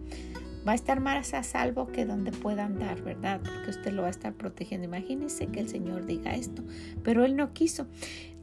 va 0.67 0.73
a 0.73 0.75
estar 0.75 0.99
más 0.99 1.33
a 1.33 1.43
salvo 1.43 1.87
que 1.87 2.05
donde 2.05 2.31
pueda 2.31 2.65
andar, 2.65 3.01
¿verdad? 3.01 3.41
Porque 3.43 3.69
usted 3.69 3.91
lo 3.91 4.01
va 4.01 4.07
a 4.07 4.11
estar 4.11 4.33
protegiendo. 4.33 4.85
Imagínese 4.85 5.47
que 5.47 5.59
el 5.59 5.69
Señor 5.69 6.05
diga 6.05 6.35
esto, 6.35 6.63
pero 7.03 7.25
él 7.25 7.35
no 7.35 7.53
quiso. 7.53 7.87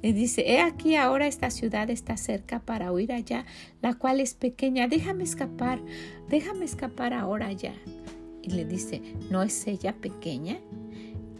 Le 0.02 0.12
dice, 0.12 0.44
he 0.46 0.60
aquí 0.60 0.94
ahora 0.96 1.26
esta 1.26 1.50
ciudad 1.50 1.90
está 1.90 2.16
cerca 2.16 2.60
para 2.60 2.92
huir 2.92 3.12
allá, 3.12 3.44
la 3.82 3.94
cual 3.94 4.20
es 4.20 4.34
pequeña, 4.34 4.88
déjame 4.88 5.24
escapar, 5.24 5.80
déjame 6.28 6.64
escapar 6.64 7.12
ahora 7.12 7.52
ya. 7.52 7.74
Y 8.42 8.50
le 8.50 8.64
dice, 8.64 9.02
¿no 9.30 9.42
es 9.42 9.66
ella 9.66 9.94
pequeña? 9.94 10.58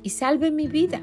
Y 0.02 0.10
salve 0.10 0.50
mi 0.50 0.66
vida. 0.66 1.02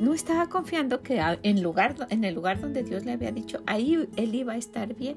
No 0.00 0.14
estaba 0.14 0.48
confiando 0.48 1.02
que 1.02 1.20
en, 1.42 1.62
lugar, 1.62 1.94
en 2.10 2.24
el 2.24 2.34
lugar 2.34 2.60
donde 2.60 2.82
Dios 2.82 3.04
le 3.04 3.12
había 3.12 3.32
dicho, 3.32 3.62
ahí 3.66 4.08
él 4.16 4.34
iba 4.34 4.54
a 4.54 4.56
estar 4.56 4.94
bien. 4.94 5.16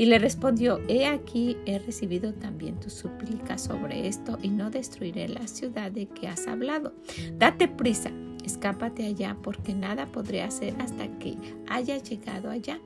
Y 0.00 0.06
le 0.06 0.18
respondió, 0.18 0.80
he 0.88 1.06
aquí, 1.06 1.58
he 1.66 1.78
recibido 1.78 2.32
también 2.32 2.80
tu 2.80 2.88
súplica 2.88 3.58
sobre 3.58 4.08
esto 4.08 4.38
y 4.40 4.48
no 4.48 4.70
destruiré 4.70 5.28
la 5.28 5.46
ciudad 5.46 5.92
de 5.92 6.06
que 6.06 6.26
has 6.26 6.46
hablado. 6.46 6.94
Date 7.36 7.68
prisa, 7.68 8.10
escápate 8.42 9.04
allá, 9.04 9.36
porque 9.42 9.74
nada 9.74 10.06
podré 10.10 10.40
hacer 10.40 10.74
hasta 10.78 11.06
que 11.18 11.36
haya 11.68 11.98
llegado 11.98 12.48
allá. 12.48 12.80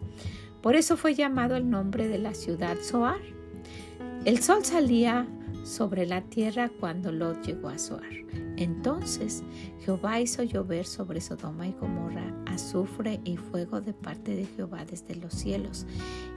Por 0.61 0.75
eso 0.75 0.97
fue 0.97 1.15
llamado 1.15 1.55
el 1.55 1.71
nombre 1.71 2.09
de 2.09 2.19
la 2.19 2.35
ciudad 2.35 2.77
Zoar. 2.83 3.21
El 4.25 4.43
sol 4.43 4.65
salía 4.65 5.29
sobre 5.65 6.07
la 6.07 6.23
tierra 6.23 6.71
cuando 6.81 7.11
Lot 7.11 7.45
llegó 7.45 7.69
a 7.69 7.79
Zoar. 7.79 8.13
Entonces 8.57 9.43
Jehová 9.81 10.21
hizo 10.21 10.43
llover 10.43 10.87
sobre 10.87 11.21
Sodoma 11.21 11.67
y 11.67 11.73
Gomorra 11.73 12.33
azufre 12.47 13.21
y 13.25 13.37
fuego 13.37 13.81
de 13.81 13.93
parte 13.93 14.35
de 14.35 14.47
Jehová 14.47 14.85
desde 14.85 15.17
los 15.17 15.35
cielos, 15.35 15.87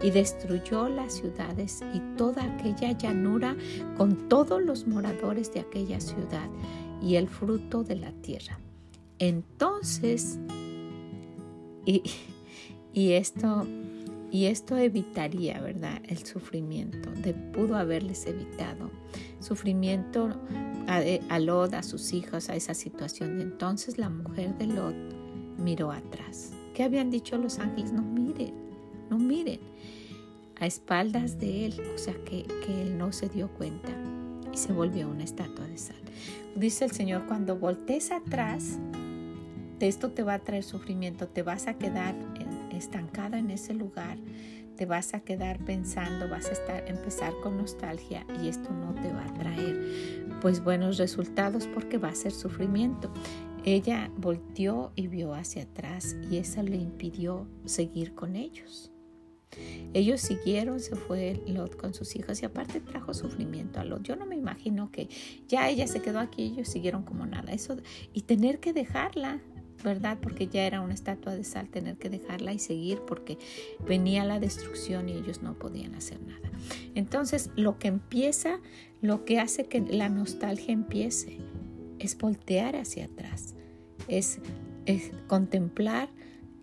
y 0.02 0.12
destruyó 0.12 0.90
las 0.90 1.14
ciudades 1.14 1.84
y 1.94 2.00
toda 2.18 2.44
aquella 2.44 2.92
llanura 2.92 3.56
con 3.98 4.30
todos 4.30 4.62
los 4.62 4.88
moradores 4.88 5.54
de 5.54 5.62
aquella 5.62 6.00
ciudad 6.00 6.50
y 7.02 7.16
el 7.16 7.28
fruto 7.28 7.84
de 7.84 7.96
la 7.96 8.12
tierra. 8.12 8.60
Entonces, 9.20 10.40
y, 11.86 12.04
y 12.94 13.12
esto 13.14 13.66
y 14.30 14.46
esto 14.46 14.76
evitaría, 14.78 15.62
¿verdad? 15.62 16.02
El 16.08 16.18
sufrimiento, 16.26 17.10
de, 17.12 17.34
pudo 17.34 17.76
haberles 17.78 18.26
evitado 18.26 18.92
sufrimiento 19.40 20.30
a, 20.88 21.02
a, 21.30 21.40
Lot, 21.40 21.74
a 21.74 21.84
sus 21.84 22.14
hijos, 22.14 22.50
a 22.50 22.56
esa 22.56 22.74
situación. 22.74 23.40
Entonces 23.40 23.98
la 23.98 24.10
mujer 24.10 24.58
de 24.58 24.68
Lot 24.68 24.96
miró 25.58 25.92
atrás. 25.92 26.52
¿Qué 26.74 26.84
habían 26.84 27.10
dicho 27.10 27.38
los 27.38 27.60
ángeles? 27.60 27.94
No 27.94 28.02
miren, 28.02 28.54
no 29.10 29.18
miren. 29.18 29.60
A 30.60 30.66
espaldas 30.66 31.40
de 31.40 31.68
él, 31.68 31.82
o 31.94 31.98
sea 31.98 32.16
que, 32.26 32.44
que 32.66 32.82
él 32.82 32.98
no 32.98 33.12
se 33.12 33.30
dio 33.30 33.48
cuenta 33.50 33.90
y 34.52 34.58
se 34.58 34.74
volvió 34.74 35.08
una 35.08 35.24
estatua 35.24 35.68
de 35.68 35.78
sal. 35.78 35.96
Dice 36.56 36.86
el 36.86 36.92
Señor, 36.92 37.28
cuando 37.28 37.58
voltees 37.58 38.12
atrás, 38.12 38.80
de 39.80 39.88
esto 39.88 40.10
te 40.10 40.24
va 40.24 40.34
a 40.36 40.40
traer 40.40 40.64
sufrimiento, 40.64 41.28
te 41.28 41.44
vas 41.44 41.68
a 41.68 41.76
quedar 41.76 42.16
estancada 42.78 43.40
en 43.40 43.52
ese 43.52 43.74
lugar, 43.74 44.18
te 44.78 44.86
vas 44.86 45.14
a 45.14 45.22
quedar 45.22 45.58
pensando, 45.66 46.30
vas 46.30 46.48
a 46.48 46.52
estar 46.52 46.88
empezar 46.88 47.34
con 47.42 47.58
nostalgia 47.58 48.26
y 48.42 48.48
esto 48.48 48.70
no 48.72 48.94
te 48.94 49.12
va 49.12 49.26
a 49.26 49.34
traer 49.34 50.28
pues 50.40 50.64
buenos 50.64 50.98
resultados 50.98 51.68
porque 51.68 51.98
va 51.98 52.10
a 52.10 52.16
ser 52.16 52.32
sufrimiento. 52.32 53.12
Ella 53.66 54.12
volteó 54.18 54.94
y 54.96 55.08
vio 55.08 55.34
hacia 55.34 55.64
atrás 55.64 56.16
y 56.30 56.38
eso 56.38 56.62
le 56.62 56.78
impidió 56.78 57.48
seguir 57.66 58.14
con 58.14 58.36
ellos. 58.36 58.92
Ellos 59.94 60.22
siguieron, 60.22 60.80
se 60.80 60.96
fue 60.96 61.42
Lot 61.48 61.76
con 61.76 61.94
sus 61.94 62.16
hijos 62.16 62.42
y 62.42 62.46
aparte 62.46 62.80
trajo 62.80 63.14
sufrimiento 63.14 63.80
a 63.80 63.84
Lot. 63.84 64.04
Yo 64.04 64.16
no 64.16 64.26
me 64.26 64.36
imagino 64.36 64.92
que 64.92 65.10
ya 65.48 65.70
ella 65.70 65.88
se 65.88 66.02
quedó 66.02 66.20
aquí, 66.20 66.44
ellos 66.44 66.68
siguieron 66.68 67.04
como 67.04 67.26
nada. 67.26 67.52
Eso 67.52 67.78
y 68.14 68.22
tener 68.22 68.60
que 68.60 68.74
dejarla 68.74 69.42
¿verdad? 69.84 70.18
Porque 70.22 70.48
ya 70.48 70.66
era 70.66 70.82
una 70.82 70.94
estatua 70.94 71.36
de 71.36 71.44
sal 71.44 71.70
tener 71.70 71.98
que 71.98 72.10
dejarla 72.10 72.54
y 72.54 72.60
seguir 72.60 73.00
porque 73.08 73.38
venía 73.88 74.24
la 74.26 74.40
destrucción 74.40 75.10
y 75.10 75.14
ellos 75.14 75.42
no 75.42 75.54
podían 75.54 75.96
hacer 75.96 76.22
nada. 76.22 76.50
Entonces, 76.96 77.52
lo 77.56 77.78
que 77.78 77.88
empieza, 77.88 78.60
lo 79.02 79.26
que 79.26 79.40
hace 79.40 79.66
que 79.66 79.82
la 79.82 80.10
nostalgia 80.10 80.74
empiece, 80.74 81.40
es 82.00 82.18
voltear 82.18 82.76
hacia 82.76 83.06
atrás, 83.06 83.56
es, 84.08 84.40
contemplar 85.28 86.10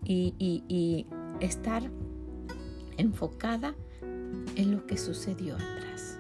y, 0.05 0.35
y 0.39 1.07
estar 1.41 1.91
enfocada 2.97 3.75
en 4.57 4.73
lo 4.73 4.87
que 4.87 4.97
sucedió 4.97 5.57
atrás. 5.57 6.19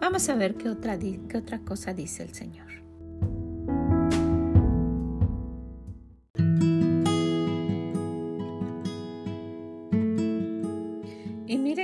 Vamos 0.00 0.28
a 0.28 0.34
ver 0.34 0.54
qué 0.54 0.68
otra, 0.68 0.98
qué 0.98 1.36
otra 1.36 1.60
cosa 1.60 1.92
dice 1.92 2.22
el 2.22 2.34
Señor. 2.34 2.69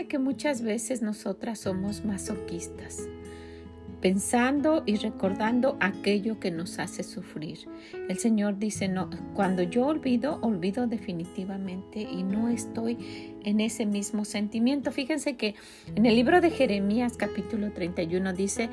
Que 0.08 0.18
muchas 0.18 0.62
veces 0.62 1.02
nosotras 1.02 1.58
somos 1.58 2.04
masoquistas 2.04 3.08
pensando 4.00 4.82
y 4.86 4.96
recordando 4.96 5.76
aquello 5.80 6.38
que 6.38 6.50
nos 6.50 6.78
hace 6.78 7.02
sufrir. 7.02 7.58
El 8.08 8.18
Señor 8.18 8.58
dice, 8.58 8.88
no, 8.88 9.10
cuando 9.34 9.62
yo 9.62 9.86
olvido, 9.86 10.38
olvido 10.42 10.86
definitivamente 10.86 12.02
y 12.02 12.22
no 12.22 12.48
estoy 12.48 13.34
en 13.42 13.60
ese 13.60 13.86
mismo 13.86 14.24
sentimiento. 14.24 14.92
Fíjense 14.92 15.36
que 15.36 15.54
en 15.94 16.06
el 16.06 16.14
libro 16.14 16.40
de 16.40 16.50
Jeremías 16.50 17.16
capítulo 17.16 17.72
31 17.72 18.32
dice, 18.32 18.68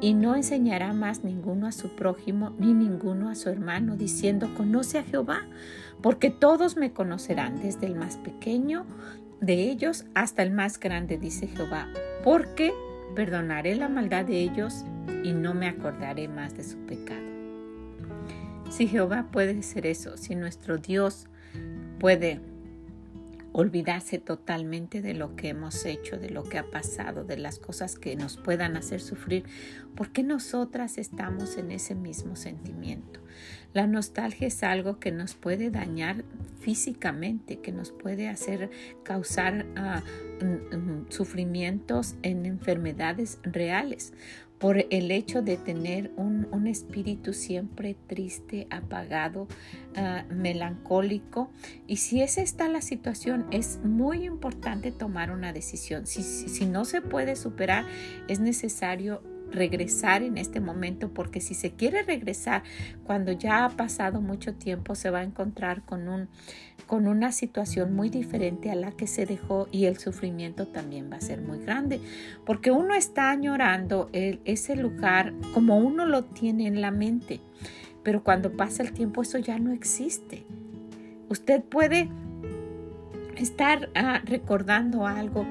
y 0.00 0.12
no 0.12 0.34
enseñará 0.34 0.92
más 0.92 1.24
ninguno 1.24 1.66
a 1.66 1.72
su 1.72 1.94
prójimo 1.94 2.50
ni 2.58 2.74
ninguno 2.74 3.30
a 3.30 3.36
su 3.36 3.48
hermano, 3.48 3.96
diciendo, 3.96 4.50
conoce 4.54 4.98
a 4.98 5.04
Jehová, 5.04 5.46
porque 6.02 6.30
todos 6.30 6.76
me 6.76 6.92
conocerán, 6.92 7.62
desde 7.62 7.86
el 7.86 7.94
más 7.94 8.18
pequeño 8.18 8.84
de 9.40 9.70
ellos 9.70 10.04
hasta 10.14 10.42
el 10.42 10.50
más 10.50 10.78
grande, 10.80 11.18
dice 11.18 11.46
Jehová, 11.46 11.88
porque 12.22 12.72
perdonaré 13.14 13.74
la 13.76 13.88
maldad 13.88 14.24
de 14.24 14.40
ellos 14.40 14.84
y 15.22 15.32
no 15.32 15.54
me 15.54 15.68
acordaré 15.68 16.28
más 16.28 16.56
de 16.56 16.64
su 16.64 16.78
pecado. 16.86 17.24
Si 18.70 18.88
Jehová 18.88 19.28
puede 19.30 19.62
ser 19.62 19.86
eso, 19.86 20.16
si 20.16 20.34
nuestro 20.34 20.78
Dios 20.78 21.26
puede 21.98 22.40
olvidarse 23.52 24.18
totalmente 24.18 25.00
de 25.00 25.14
lo 25.14 25.36
que 25.36 25.50
hemos 25.50 25.86
hecho, 25.86 26.16
de 26.18 26.28
lo 26.28 26.42
que 26.42 26.58
ha 26.58 26.70
pasado, 26.72 27.22
de 27.22 27.36
las 27.36 27.60
cosas 27.60 27.96
que 27.96 28.16
nos 28.16 28.36
puedan 28.36 28.76
hacer 28.76 29.00
sufrir, 29.00 29.44
¿por 29.94 30.10
qué 30.10 30.24
nosotras 30.24 30.98
estamos 30.98 31.56
en 31.56 31.70
ese 31.70 31.94
mismo 31.94 32.34
sentimiento? 32.34 33.20
La 33.74 33.88
nostalgia 33.88 34.46
es 34.46 34.62
algo 34.62 35.00
que 35.00 35.10
nos 35.10 35.34
puede 35.34 35.68
dañar 35.68 36.24
físicamente, 36.60 37.58
que 37.58 37.72
nos 37.72 37.90
puede 37.90 38.28
hacer 38.28 38.70
causar 39.02 39.66
ah, 39.74 40.02
mm, 40.40 40.76
mm, 40.76 41.06
sufrimientos 41.10 42.14
en 42.22 42.46
enfermedades 42.46 43.40
reales 43.42 44.12
por 44.58 44.86
el 44.88 45.10
hecho 45.10 45.42
de 45.42 45.56
tener 45.56 46.12
un, 46.16 46.44
espíritu 46.68 47.34
siempre 47.34 47.94
triste, 48.06 48.66
apagado, 48.70 49.48
ah, 49.96 50.24
melancólico. 50.30 51.50
Y 51.86 51.96
si 51.96 52.22
esa 52.22 52.40
está 52.40 52.68
la 52.68 52.80
situación, 52.80 53.44
es 53.50 53.80
muy 53.84 54.24
importante 54.24 54.92
tomar 54.92 55.30
una 55.30 55.52
decisión. 55.52 56.06
si 56.06 56.64
no 56.64 56.86
se 56.86 57.02
puede 57.02 57.36
superar, 57.36 57.84
es 58.28 58.40
necesario 58.40 59.20
regresar 59.54 60.22
en 60.22 60.36
este 60.36 60.60
momento, 60.60 61.08
porque 61.10 61.40
si 61.40 61.54
se 61.54 61.72
quiere 61.72 62.02
regresar 62.02 62.62
cuando 63.04 63.32
ya 63.32 63.64
ha 63.64 63.70
pasado 63.70 64.20
mucho 64.20 64.54
tiempo, 64.54 64.94
se 64.94 65.10
va 65.10 65.20
a 65.20 65.24
encontrar 65.24 65.82
con, 65.82 66.08
un, 66.08 66.28
con 66.86 67.06
una 67.06 67.32
situación 67.32 67.94
muy 67.94 68.10
diferente 68.10 68.70
a 68.70 68.74
la 68.74 68.92
que 68.92 69.06
se 69.06 69.26
dejó 69.26 69.68
y 69.72 69.86
el 69.86 69.98
sufrimiento 69.98 70.66
también 70.66 71.10
va 71.10 71.16
a 71.16 71.20
ser 71.20 71.40
muy 71.40 71.58
grande, 71.58 72.00
porque 72.44 72.70
uno 72.70 72.94
está 72.94 73.30
añorando 73.30 74.10
el, 74.12 74.40
ese 74.44 74.76
lugar 74.76 75.32
como 75.52 75.78
uno 75.78 76.04
lo 76.04 76.24
tiene 76.24 76.66
en 76.66 76.80
la 76.80 76.90
mente, 76.90 77.40
pero 78.02 78.22
cuando 78.22 78.52
pasa 78.56 78.82
el 78.82 78.92
tiempo 78.92 79.22
eso 79.22 79.38
ya 79.38 79.58
no 79.58 79.72
existe. 79.72 80.44
Usted 81.28 81.62
puede 81.62 82.10
estar 83.44 83.90
ah, 83.94 84.20
recordando 84.24 85.06
algo 85.06 85.46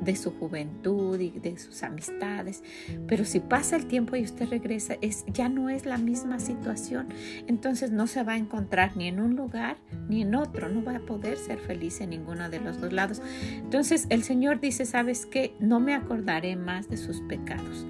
de 0.00 0.16
su 0.16 0.30
juventud 0.32 1.18
y 1.18 1.30
de 1.30 1.58
sus 1.58 1.82
amistades, 1.82 2.62
pero 3.06 3.24
si 3.24 3.40
pasa 3.40 3.76
el 3.76 3.86
tiempo 3.86 4.16
y 4.16 4.22
usted 4.22 4.48
regresa, 4.48 4.96
es, 5.00 5.24
ya 5.32 5.48
no 5.48 5.70
es 5.70 5.86
la 5.86 5.98
misma 5.98 6.38
situación, 6.38 7.08
entonces 7.46 7.90
no 7.90 8.06
se 8.06 8.22
va 8.22 8.34
a 8.34 8.36
encontrar 8.36 8.96
ni 8.96 9.08
en 9.08 9.20
un 9.20 9.36
lugar 9.36 9.76
ni 10.08 10.22
en 10.22 10.34
otro, 10.34 10.68
no 10.68 10.84
va 10.84 10.96
a 10.96 11.00
poder 11.00 11.38
ser 11.38 11.58
feliz 11.58 12.00
en 12.00 12.10
ninguno 12.10 12.48
de 12.48 12.60
los 12.60 12.80
dos 12.80 12.92
lados. 12.92 13.20
Entonces 13.52 14.06
el 14.10 14.22
Señor 14.22 14.60
dice, 14.60 14.84
¿sabes 14.84 15.26
qué? 15.26 15.54
No 15.58 15.80
me 15.80 15.94
acordaré 15.94 16.56
más 16.56 16.88
de 16.88 16.96
sus 16.96 17.20
pecados. 17.22 17.86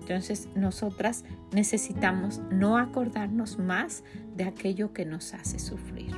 Entonces 0.00 0.48
nosotras 0.54 1.24
necesitamos 1.52 2.42
no 2.50 2.76
acordarnos 2.76 3.58
más 3.58 4.04
de 4.36 4.44
aquello 4.44 4.92
que 4.92 5.06
nos 5.06 5.32
hace 5.32 5.58
sufrir. 5.58 6.14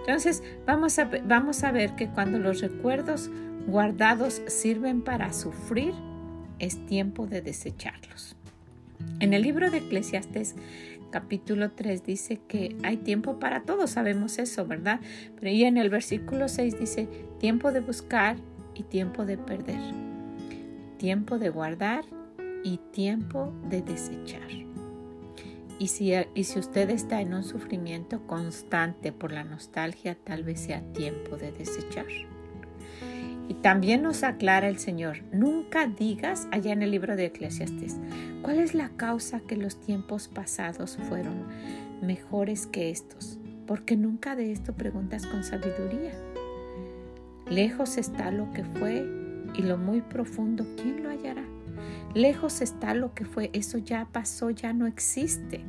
Entonces 0.00 0.42
vamos 0.66 0.98
a, 0.98 1.08
vamos 1.24 1.64
a 1.64 1.72
ver 1.72 1.94
que 1.94 2.08
cuando 2.08 2.38
los 2.38 2.60
recuerdos 2.60 3.30
guardados 3.66 4.42
sirven 4.46 5.02
para 5.02 5.32
sufrir, 5.32 5.94
es 6.58 6.84
tiempo 6.86 7.26
de 7.26 7.42
desecharlos. 7.42 8.36
En 9.20 9.32
el 9.32 9.42
libro 9.42 9.70
de 9.70 9.78
Eclesiastes 9.78 10.54
capítulo 11.10 11.70
3 11.70 12.04
dice 12.04 12.40
que 12.48 12.76
hay 12.82 12.96
tiempo 12.96 13.38
para 13.38 13.62
todo, 13.62 13.86
sabemos 13.86 14.38
eso, 14.38 14.66
¿verdad? 14.66 15.00
Pero 15.38 15.50
y 15.50 15.64
en 15.64 15.76
el 15.76 15.90
versículo 15.90 16.48
6 16.48 16.80
dice 16.80 17.08
tiempo 17.38 17.70
de 17.70 17.80
buscar 17.80 18.36
y 18.74 18.82
tiempo 18.84 19.24
de 19.24 19.38
perder, 19.38 19.80
tiempo 20.98 21.38
de 21.38 21.50
guardar 21.50 22.04
y 22.64 22.78
tiempo 22.92 23.52
de 23.68 23.82
desechar. 23.82 24.71
Y 25.82 25.88
si, 25.88 26.12
y 26.36 26.44
si 26.44 26.60
usted 26.60 26.90
está 26.90 27.20
en 27.22 27.34
un 27.34 27.42
sufrimiento 27.42 28.24
constante 28.28 29.10
por 29.10 29.32
la 29.32 29.42
nostalgia, 29.42 30.14
tal 30.14 30.44
vez 30.44 30.60
sea 30.60 30.80
tiempo 30.92 31.36
de 31.36 31.50
desechar. 31.50 32.06
Y 33.48 33.54
también 33.54 34.00
nos 34.04 34.22
aclara 34.22 34.68
el 34.68 34.78
Señor, 34.78 35.24
nunca 35.32 35.88
digas 35.88 36.46
allá 36.52 36.72
en 36.72 36.82
el 36.82 36.92
libro 36.92 37.16
de 37.16 37.24
Eclesiastes, 37.24 37.96
¿cuál 38.42 38.60
es 38.60 38.74
la 38.74 38.90
causa 38.90 39.40
que 39.40 39.56
los 39.56 39.80
tiempos 39.80 40.28
pasados 40.28 40.98
fueron 41.08 41.48
mejores 42.00 42.68
que 42.68 42.90
estos? 42.90 43.40
Porque 43.66 43.96
nunca 43.96 44.36
de 44.36 44.52
esto 44.52 44.74
preguntas 44.74 45.26
con 45.26 45.42
sabiduría. 45.42 46.12
Lejos 47.50 47.96
está 47.98 48.30
lo 48.30 48.52
que 48.52 48.62
fue 48.62 49.04
y 49.58 49.62
lo 49.62 49.78
muy 49.78 50.00
profundo, 50.00 50.64
¿quién 50.76 51.02
lo 51.02 51.10
hallará? 51.10 51.42
Lejos 52.14 52.60
está 52.60 52.94
lo 52.94 53.14
que 53.14 53.24
fue, 53.24 53.50
eso 53.52 53.78
ya 53.78 54.08
pasó, 54.12 54.50
ya 54.50 54.72
no 54.72 54.86
existe. 54.86 55.64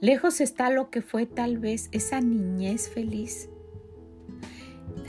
Lejos 0.00 0.40
está 0.40 0.70
lo 0.70 0.90
que 0.90 1.02
fue 1.02 1.26
tal 1.26 1.58
vez 1.58 1.88
esa 1.90 2.20
niñez 2.20 2.88
feliz, 2.88 3.48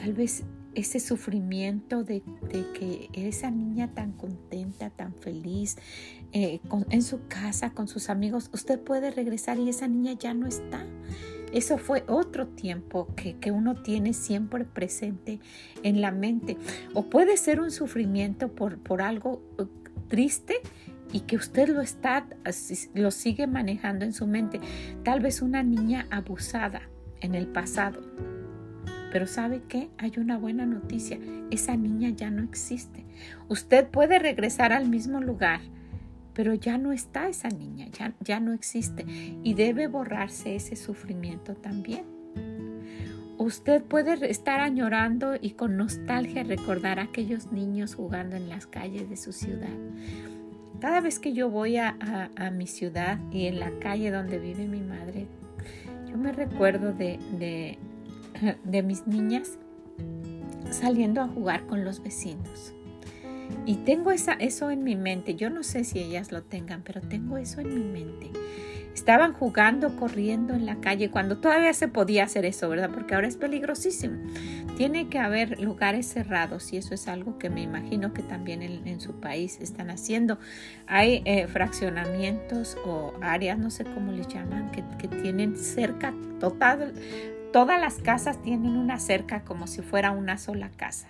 tal 0.01 0.13
vez 0.13 0.43
ese 0.75 0.99
sufrimiento 0.99 2.03
de, 2.03 2.23
que 2.49 3.09
esa 3.13 3.51
niña 3.51 3.93
tan 3.93 4.13
contenta, 4.13 4.89
tan 4.89 5.13
feliz, 5.13 5.77
eh, 6.31 6.59
en 6.89 7.01
su 7.01 7.27
casa, 7.27 7.71
con 7.71 7.87
sus 7.87 8.09
amigos, 8.09 8.49
usted 8.53 8.79
puede 8.79 9.11
regresar 9.11 9.59
y 9.59 9.69
esa 9.69 9.87
niña 9.87 10.13
ya 10.13 10.33
no 10.33 10.47
está. 10.47 10.85
Eso 11.53 11.77
fue 11.77 12.03
otro 12.07 12.47
tiempo 12.47 13.07
que, 13.15 13.37
que, 13.37 13.51
uno 13.51 13.75
tiene 13.75 14.13
siempre 14.13 14.65
presente 14.65 15.39
en 15.83 16.01
la 16.01 16.11
mente. 16.11 16.57
O 16.93 17.09
puede 17.09 17.37
ser 17.37 17.59
un 17.59 17.71
sufrimiento 17.71 18.49
por, 18.49 18.77
por 18.77 19.01
algo 19.01 19.41
uh, 19.57 19.65
triste 20.07 20.55
y 21.11 21.21
que 21.21 21.35
usted 21.35 21.69
lo 21.69 21.81
está, 21.81 22.27
lo 22.93 23.11
sigue 23.11 23.47
manejando 23.47 24.05
en 24.05 24.13
su 24.13 24.27
mente. 24.27 24.59
Tal 25.03 25.19
vez 25.19 25.41
una 25.41 25.63
niña 25.63 26.07
abusada 26.11 26.81
en 27.21 27.35
el 27.35 27.47
pasado. 27.47 28.01
Pero 29.11 29.25
¿sabe 29.25 29.63
qué? 29.67 29.89
Hay 29.97 30.13
una 30.17 30.37
buena 30.37 30.65
noticia. 30.65 31.17
Esa 31.49 31.75
niña 31.75 32.09
ya 32.09 32.29
no 32.29 32.43
existe. 32.43 33.05
Usted 33.47 33.87
puede 33.87 34.19
regresar 34.19 34.71
al 34.71 34.87
mismo 34.87 35.19
lugar 35.19 35.61
pero 36.39 36.53
ya 36.53 36.77
no 36.77 36.93
está 36.93 37.27
esa 37.27 37.49
niña, 37.49 37.87
ya, 37.89 38.13
ya 38.21 38.39
no 38.39 38.53
existe 38.53 39.05
y 39.43 39.55
debe 39.55 39.87
borrarse 39.87 40.55
ese 40.55 40.77
sufrimiento 40.77 41.53
también. 41.53 42.05
Usted 43.37 43.83
puede 43.83 44.31
estar 44.31 44.61
añorando 44.61 45.35
y 45.35 45.49
con 45.51 45.75
nostalgia 45.75 46.43
recordar 46.43 46.97
a 46.99 47.03
aquellos 47.03 47.51
niños 47.51 47.95
jugando 47.95 48.37
en 48.37 48.47
las 48.47 48.67
calles 48.67 49.09
de 49.09 49.17
su 49.17 49.33
ciudad. 49.33 49.75
Cada 50.79 51.01
vez 51.01 51.19
que 51.19 51.33
yo 51.33 51.49
voy 51.49 51.75
a, 51.75 51.97
mi 52.53 52.67
ciudad 52.67 53.19
y 53.33 53.47
en 53.47 53.59
la 53.59 53.77
calle 53.79 54.09
donde 54.09 54.39
vive 54.39 54.65
mi 54.65 54.79
madre, 54.79 55.27
yo 56.09 56.15
me 56.15 56.31
recuerdo 56.31 56.93
de, 56.93 57.19
de, 57.37 57.77
de 58.63 58.81
mis 58.81 59.05
niñas 59.07 59.59
saliendo 60.71 61.19
a 61.19 61.27
jugar 61.27 61.65
con 61.65 61.83
los 61.83 62.01
vecinos. 62.01 62.73
Y 63.65 63.75
tengo 63.75 64.11
esa, 64.11 64.33
eso 64.33 64.71
en 64.71 64.83
mi 64.83 64.95
mente. 64.95 65.35
Yo 65.35 65.49
no 65.49 65.63
sé 65.63 65.83
si 65.83 65.99
ellas 65.99 66.31
lo 66.31 66.43
tengan, 66.43 66.81
pero 66.83 67.01
tengo 67.01 67.37
eso 67.37 67.61
en 67.61 67.73
mi 67.73 67.83
mente. 67.83 68.31
Estaban 68.93 69.33
jugando, 69.33 69.95
corriendo 69.95 70.53
en 70.53 70.65
la 70.65 70.81
calle 70.81 71.09
cuando 71.09 71.37
todavía 71.37 71.73
se 71.73 71.87
podía 71.87 72.23
hacer 72.23 72.45
eso, 72.45 72.67
¿verdad? 72.67 72.89
Porque 72.93 73.15
ahora 73.15 73.27
es 73.27 73.37
peligrosísimo. 73.37 74.17
Tiene 74.75 75.07
que 75.07 75.19
haber 75.19 75.59
lugares 75.59 76.07
cerrados 76.07 76.73
y 76.73 76.77
eso 76.77 76.93
es 76.93 77.07
algo 77.07 77.37
que 77.37 77.49
me 77.49 77.61
imagino 77.61 78.11
que 78.13 78.23
también 78.23 78.61
en, 78.61 78.99
su 78.99 79.13
país 79.19 79.59
están 79.61 79.89
haciendo. 79.89 80.37
Hay 80.87 81.21
eh, 81.25 81.47
fraccionamientos 81.47 82.77
o 82.85 83.13
áreas, 83.21 83.57
no 83.57 83.69
sé 83.69 83.83
cómo 83.83 84.11
les 84.11 84.27
llaman, 84.27 84.71
que, 84.71 84.83
que 84.97 85.07
tienen 85.07 85.55
cerca 85.55 86.13
total. 86.39 86.93
Todas 87.53 87.79
las 87.79 87.99
casas 87.99 88.41
tienen 88.41 88.75
una 88.75 88.99
cerca 88.99 89.43
como 89.43 89.67
si 89.67 89.81
fuera 89.81 90.11
una 90.11 90.37
sola 90.37 90.69
casa 90.75 91.07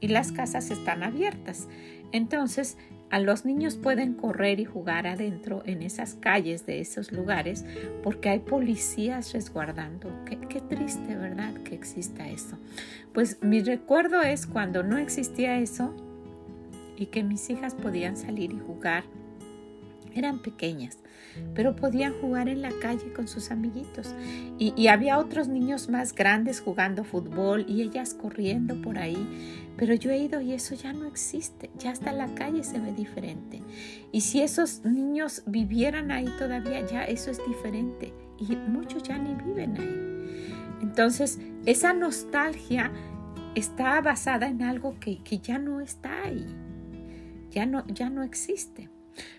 y 0.00 0.08
las 0.08 0.32
casas 0.32 0.70
están 0.70 1.02
abiertas. 1.02 1.68
Entonces, 2.12 2.76
a 3.10 3.20
los 3.20 3.44
niños 3.44 3.76
pueden 3.76 4.14
correr 4.14 4.58
y 4.58 4.64
jugar 4.64 5.06
adentro 5.06 5.62
en 5.64 5.82
esas 5.82 6.14
calles 6.14 6.66
de 6.66 6.80
esos 6.80 7.12
lugares 7.12 7.64
porque 8.02 8.30
hay 8.30 8.40
policías 8.40 9.32
resguardando. 9.32 10.10
Qué, 10.24 10.60
triste, 10.60 11.14
¿verdad? 11.14 11.54
Que 11.62 11.74
exista 11.74 12.28
eso. 12.28 12.58
Pues 13.12 13.42
mi 13.42 13.62
recuerdo 13.62 14.22
es 14.22 14.46
cuando 14.46 14.82
no 14.82 14.98
existía 14.98 15.58
eso 15.58 15.94
y 16.96 17.06
que 17.06 17.22
mis 17.22 17.48
hijas 17.48 17.74
podían 17.74 18.16
salir 18.16 18.52
y 18.52 18.58
jugar. 18.58 19.04
Eran 20.14 20.40
pequeñas 20.40 20.98
pero 21.54 21.74
podían 21.74 22.12
jugar 22.20 22.48
en 22.48 22.62
la 22.62 22.70
calle 22.80 23.12
con 23.12 23.28
sus 23.28 23.50
amiguitos. 23.50 24.14
Y, 24.58 24.88
había 24.88 25.18
otros 25.18 25.48
niños 25.48 25.88
más 25.88 26.14
grandes 26.14 26.60
jugando 26.60 27.02
fútbol 27.02 27.64
y 27.68 27.82
ellas 27.82 28.14
corriendo 28.14 28.80
por 28.82 28.98
ahí. 28.98 29.64
Pero 29.76 29.94
yo 29.94 30.10
he 30.10 30.18
ido 30.18 30.40
y 30.40 30.52
eso 30.52 30.74
ya 30.74 30.92
no 30.92 31.06
existe, 31.06 31.70
ya 31.78 31.90
hasta 31.90 32.12
la 32.12 32.34
calle 32.34 32.62
se 32.62 32.78
ve 32.78 32.92
diferente. 32.92 33.62
Y 34.12 34.22
si 34.22 34.40
esos 34.40 34.84
niños 34.84 35.42
vivieran 35.46 36.10
ahí 36.10 36.28
todavía, 36.38 36.86
ya 36.86 37.04
eso 37.04 37.30
es 37.30 37.40
diferente. 37.46 38.12
Y 38.38 38.56
muchos 38.56 39.02
ya 39.02 39.18
ni 39.18 39.34
viven 39.34 39.76
ahí. 39.78 40.06
Entonces, 40.82 41.38
esa 41.64 41.92
nostalgia 41.92 42.90
está 43.54 44.00
basada 44.02 44.48
en 44.48 44.62
algo 44.62 45.00
que, 45.00 45.22
que 45.22 45.38
ya 45.38 45.58
no 45.58 45.80
está 45.80 46.22
ahí, 46.24 46.46
ya 47.50 47.64
no, 47.64 47.86
ya 47.86 48.10
no 48.10 48.22
existe. 48.22 48.90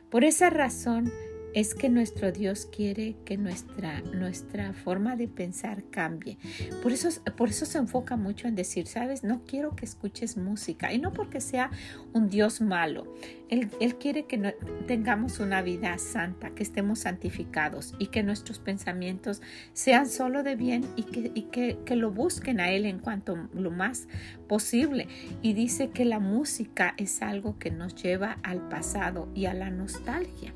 Por 0.09 0.23
esa 0.23 0.49
razón, 0.49 1.11
es 1.57 1.73
que 1.73 1.89
nuestro 1.89 2.31
Dios 2.31 2.67
quiere 2.67 3.15
que 3.25 3.35
nuestra, 3.35 4.01
nuestra 4.01 4.73
forma 4.73 5.15
de 5.15 5.27
pensar 5.27 5.83
cambie. 5.89 6.37
Por 6.83 6.91
eso, 6.91 7.09
por 7.35 7.49
eso 7.49 7.65
se 7.65 7.79
enfoca 7.79 8.15
mucho 8.15 8.47
en 8.47 8.53
decir, 8.53 8.85
sabes, 8.85 9.23
no 9.23 9.41
quiero 9.43 9.75
que 9.75 9.83
escuches 9.83 10.37
música 10.37 10.93
y 10.93 10.99
no 10.99 11.13
porque 11.13 11.41
sea 11.41 11.71
un 12.13 12.29
Dios 12.29 12.61
malo. 12.61 13.11
Él, 13.49 13.95
quiere 13.99 14.27
que 14.27 14.53
tengamos 14.85 15.39
una 15.39 15.63
vida 15.63 15.97
santa, 15.97 16.51
que 16.51 16.61
estemos 16.61 16.99
santificados 16.99 17.95
y 17.97 18.07
que 18.07 18.21
nuestros 18.21 18.59
pensamientos 18.59 19.41
sean 19.73 20.07
solo 20.07 20.43
de 20.43 20.55
bien 20.55 20.85
y, 20.95 21.03
que, 21.05 21.31
y 21.33 21.41
que, 21.43 21.79
que 21.83 21.95
lo 21.95 22.11
busquen 22.11 22.59
a 22.59 22.69
Él 22.69 22.85
en 22.85 22.99
cuanto 22.99 23.49
lo 23.55 23.71
más 23.71 24.07
posible. 24.47 25.07
Y 25.41 25.53
dice 25.53 25.89
que 25.89 26.05
la 26.05 26.19
música 26.19 26.93
es 26.97 27.23
algo 27.23 27.57
que 27.57 27.71
nos 27.71 27.95
lleva 27.95 28.37
al 28.43 28.69
pasado 28.69 29.27
y 29.33 29.45
a 29.47 29.55
la 29.55 29.71
nostalgia. 29.71 30.53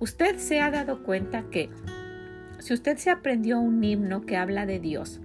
Usted 0.00 0.38
se 0.38 0.60
ha 0.60 0.70
dado 0.70 1.02
cuenta 1.02 1.44
que 1.50 1.68
si 2.58 2.72
usted 2.72 2.96
se 2.96 3.10
aprendió 3.10 3.60
un 3.60 3.84
himno 3.84 4.22
que 4.22 4.38
habla 4.38 4.64
de 4.64 4.80
Dios 4.80 5.20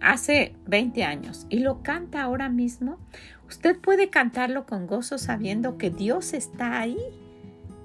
hace 0.00 0.54
20 0.66 1.04
años 1.04 1.46
y 1.48 1.60
lo 1.60 1.82
canta 1.82 2.22
ahora 2.22 2.50
mismo, 2.50 2.98
usted 3.48 3.78
puede 3.78 4.10
cantarlo 4.10 4.66
con 4.66 4.86
gozo 4.86 5.16
sabiendo 5.16 5.78
que 5.78 5.88
Dios 5.88 6.34
está 6.34 6.80
ahí, 6.80 6.98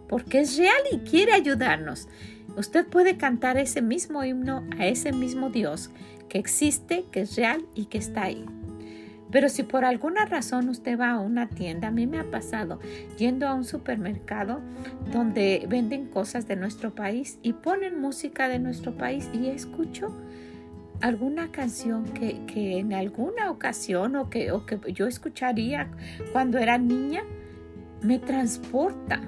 porque 0.10 0.42
es 0.42 0.58
real 0.58 0.82
y 0.92 1.00
quiere 1.00 1.32
ayudarnos. 1.32 2.10
Usted 2.58 2.86
puede 2.86 3.16
cantar 3.16 3.58
ese 3.58 3.82
mismo 3.82 4.26
himno 4.26 4.68
a 4.78 4.88
ese 4.88 5.14
mismo 5.14 5.50
Dios 5.50 5.90
que 6.28 6.38
existe, 6.38 7.06
que 7.12 7.22
es 7.22 7.38
real 7.38 7.66
y 7.76 7.86
que 7.86 7.98
está 7.98 8.24
ahí. 8.24 8.46
Pero 9.36 9.50
si 9.50 9.64
por 9.64 9.84
alguna 9.84 10.26
razón 10.26 10.70
usted 10.70 10.98
va 10.98 11.12
a 11.12 11.20
una 11.20 11.50
tienda, 11.50 11.90
a 11.90 11.92
mí 11.92 12.08
me 12.08 12.20
ha 12.20 12.32
pasado 12.32 12.80
yendo 13.18 13.50
a 13.50 13.54
un 13.54 13.66
supermercado 13.66 14.62
donde 15.12 15.66
venden 15.68 16.06
cosas 16.06 16.48
de 16.48 16.56
nuestro 16.56 16.96
país 16.96 17.38
y 17.42 17.52
ponen 17.52 18.00
música 18.00 18.48
de 18.48 18.60
nuestro 18.60 18.96
país 18.96 19.30
y 19.34 19.48
escucho 19.48 20.08
alguna 21.02 21.52
canción 21.52 22.06
que, 22.14 22.46
en 22.80 22.94
alguna 22.94 23.52
ocasión 23.52 24.16
o 24.16 24.30
que, 24.30 24.54
o 24.54 24.66
que 24.66 24.80
yo 24.94 25.06
escucharía 25.06 25.90
cuando 26.32 26.58
era 26.58 26.78
niña, 26.78 27.24
me 28.02 28.20
transporta 28.20 29.20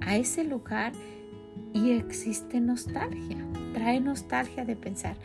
a 0.00 0.16
ese 0.16 0.44
lugar 0.44 0.92
y 1.72 1.90
existe 1.90 2.60
nostalgia. 2.60 3.38
Trae 3.74 3.98
nostalgia 3.98 4.64
de 4.64 4.76
pensar, 4.76 5.16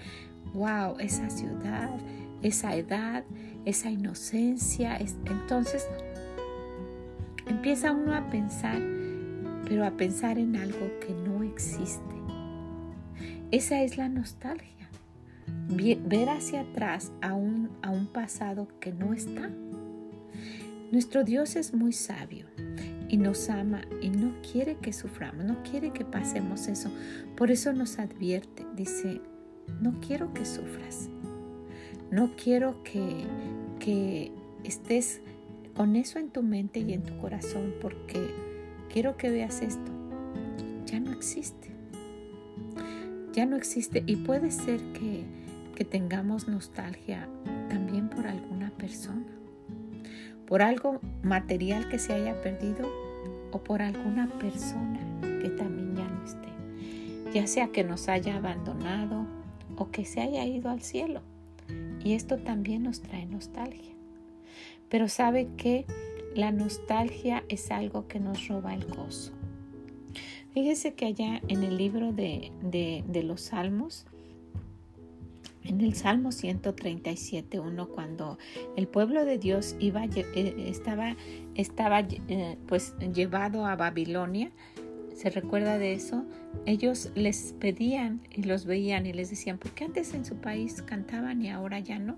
wow, 0.55 0.97
esa 0.97 1.29
ciudad, 1.29 1.91
esa 2.41 2.75
edad, 2.75 3.23
esa 3.65 3.89
inocencia. 3.89 4.97
entonces 4.97 5.87
empieza 7.47 7.91
uno 7.91 8.15
a 8.15 8.29
pensar, 8.29 8.81
pero 9.67 9.85
a 9.85 9.91
pensar 9.91 10.37
en 10.37 10.55
algo 10.55 10.99
que 10.99 11.13
no 11.13 11.43
existe. 11.43 12.01
Esa 13.51 13.81
es 13.81 13.97
la 13.97 14.09
nostalgia. 14.09 14.89
Ver 15.67 16.29
hacia 16.29 16.61
atrás 16.61 17.11
a 17.21 17.33
un, 17.33 17.69
a 17.81 17.89
un 17.89 18.07
pasado 18.07 18.67
que 18.79 18.93
no 18.93 19.13
está. 19.13 19.49
Nuestro 20.91 21.23
Dios 21.23 21.55
es 21.55 21.73
muy 21.73 21.93
sabio 21.93 22.47
y 23.07 23.17
nos 23.17 23.49
ama 23.49 23.81
y 24.01 24.09
no 24.09 24.33
quiere 24.41 24.77
que 24.77 24.93
suframos, 24.93 25.45
no 25.45 25.61
quiere 25.63 25.91
que 25.91 26.05
pasemos 26.05 26.67
eso. 26.67 26.89
Por 27.35 27.51
eso 27.51 27.73
nos 27.73 27.99
advierte, 27.99 28.65
dice, 28.75 29.21
no 29.81 29.99
quiero 29.99 30.33
que 30.33 30.45
sufras. 30.45 31.09
No 32.11 32.31
quiero 32.35 32.83
que, 32.83 33.25
que 33.79 34.31
estés 34.65 35.21
con 35.75 35.95
eso 35.95 36.19
en 36.19 36.29
tu 36.29 36.43
mente 36.43 36.79
y 36.79 36.93
en 36.93 37.03
tu 37.03 37.17
corazón 37.17 37.73
porque 37.81 38.29
quiero 38.91 39.15
que 39.15 39.29
veas 39.29 39.61
esto. 39.61 39.91
Ya 40.85 40.99
no 40.99 41.13
existe. 41.13 41.69
Ya 43.31 43.45
no 43.45 43.55
existe 43.55 44.03
y 44.05 44.17
puede 44.17 44.51
ser 44.51 44.81
que, 44.91 45.23
que 45.75 45.85
tengamos 45.85 46.49
nostalgia 46.49 47.29
también 47.69 48.09
por 48.09 48.27
alguna 48.27 48.71
persona, 48.71 49.25
por 50.45 50.61
algo 50.61 50.99
material 51.23 51.87
que 51.87 51.97
se 51.97 52.11
haya 52.11 52.41
perdido 52.41 52.89
o 53.53 53.59
por 53.63 53.81
alguna 53.81 54.27
persona 54.37 54.99
que 55.41 55.49
también 55.49 55.95
ya 55.95 56.07
no 56.09 56.25
esté, 56.25 56.49
ya 57.33 57.47
sea 57.47 57.69
que 57.69 57.85
nos 57.85 58.09
haya 58.09 58.35
abandonado 58.35 59.25
o 59.77 59.91
que 59.91 60.03
se 60.03 60.19
haya 60.19 60.43
ido 60.43 60.69
al 60.69 60.81
cielo. 60.81 61.21
Y 62.03 62.13
esto 62.13 62.37
también 62.37 62.83
nos 62.83 63.01
trae 63.01 63.25
nostalgia. 63.25 63.93
Pero 64.89 65.07
sabe 65.07 65.47
que 65.57 65.85
la 66.35 66.51
nostalgia 66.51 67.43
es 67.49 67.71
algo 67.71 68.07
que 68.07 68.19
nos 68.19 68.47
roba 68.47 68.73
el 68.73 68.85
gozo. 68.85 69.33
Fíjese 70.53 70.93
que 70.93 71.05
allá 71.05 71.41
en 71.47 71.63
el 71.63 71.77
libro 71.77 72.11
de, 72.11 72.51
los 73.23 73.41
Salmos, 73.41 74.05
en 75.63 75.79
el 75.79 75.93
Salmo 75.93 76.31
137, 76.31 77.59
uno 77.59 77.87
cuando 77.87 78.37
el 78.75 78.87
pueblo 78.87 79.23
de 79.23 79.37
Dios 79.37 79.75
iba, 79.79 80.03
eh, 80.05 80.65
estaba, 80.67 81.15
estaba 81.55 82.01
eh, 82.01 82.57
pues 82.67 82.95
llevado 83.13 83.65
a 83.65 83.77
Babilonia, 83.77 84.51
¿Se 85.15 85.29
recuerda 85.29 85.77
de 85.77 85.93
eso? 85.93 86.25
Ellos 86.65 87.11
les 87.15 87.53
pedían 87.59 88.21
y 88.31 88.43
los 88.43 88.65
veían 88.65 89.05
y 89.05 89.13
les 89.13 89.29
decían, 89.29 89.57
¿por 89.57 89.71
qué 89.71 89.85
antes 89.85 90.13
en 90.13 90.25
su 90.25 90.35
país 90.35 90.81
cantaban 90.81 91.41
y 91.41 91.49
ahora 91.49 91.79
ya 91.79 91.99
no? 91.99 92.17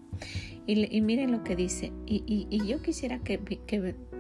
Y, 0.66 1.02
miren 1.02 1.32
lo 1.32 1.44
que 1.44 1.56
dice. 1.56 1.92
Y, 2.06 2.66
yo 2.66 2.82
quisiera 2.82 3.20
que, 3.20 3.38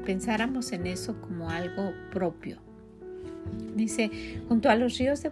pensáramos 0.06 0.72
en 0.72 0.88
eso 0.88 1.22
como 1.22 1.50
algo 1.50 1.94
propio. 2.12 2.58
Dice, 3.76 4.10
junto 4.48 4.70
a 4.70 4.76
los 4.76 4.98
ríos 4.98 5.22
de 5.22 5.30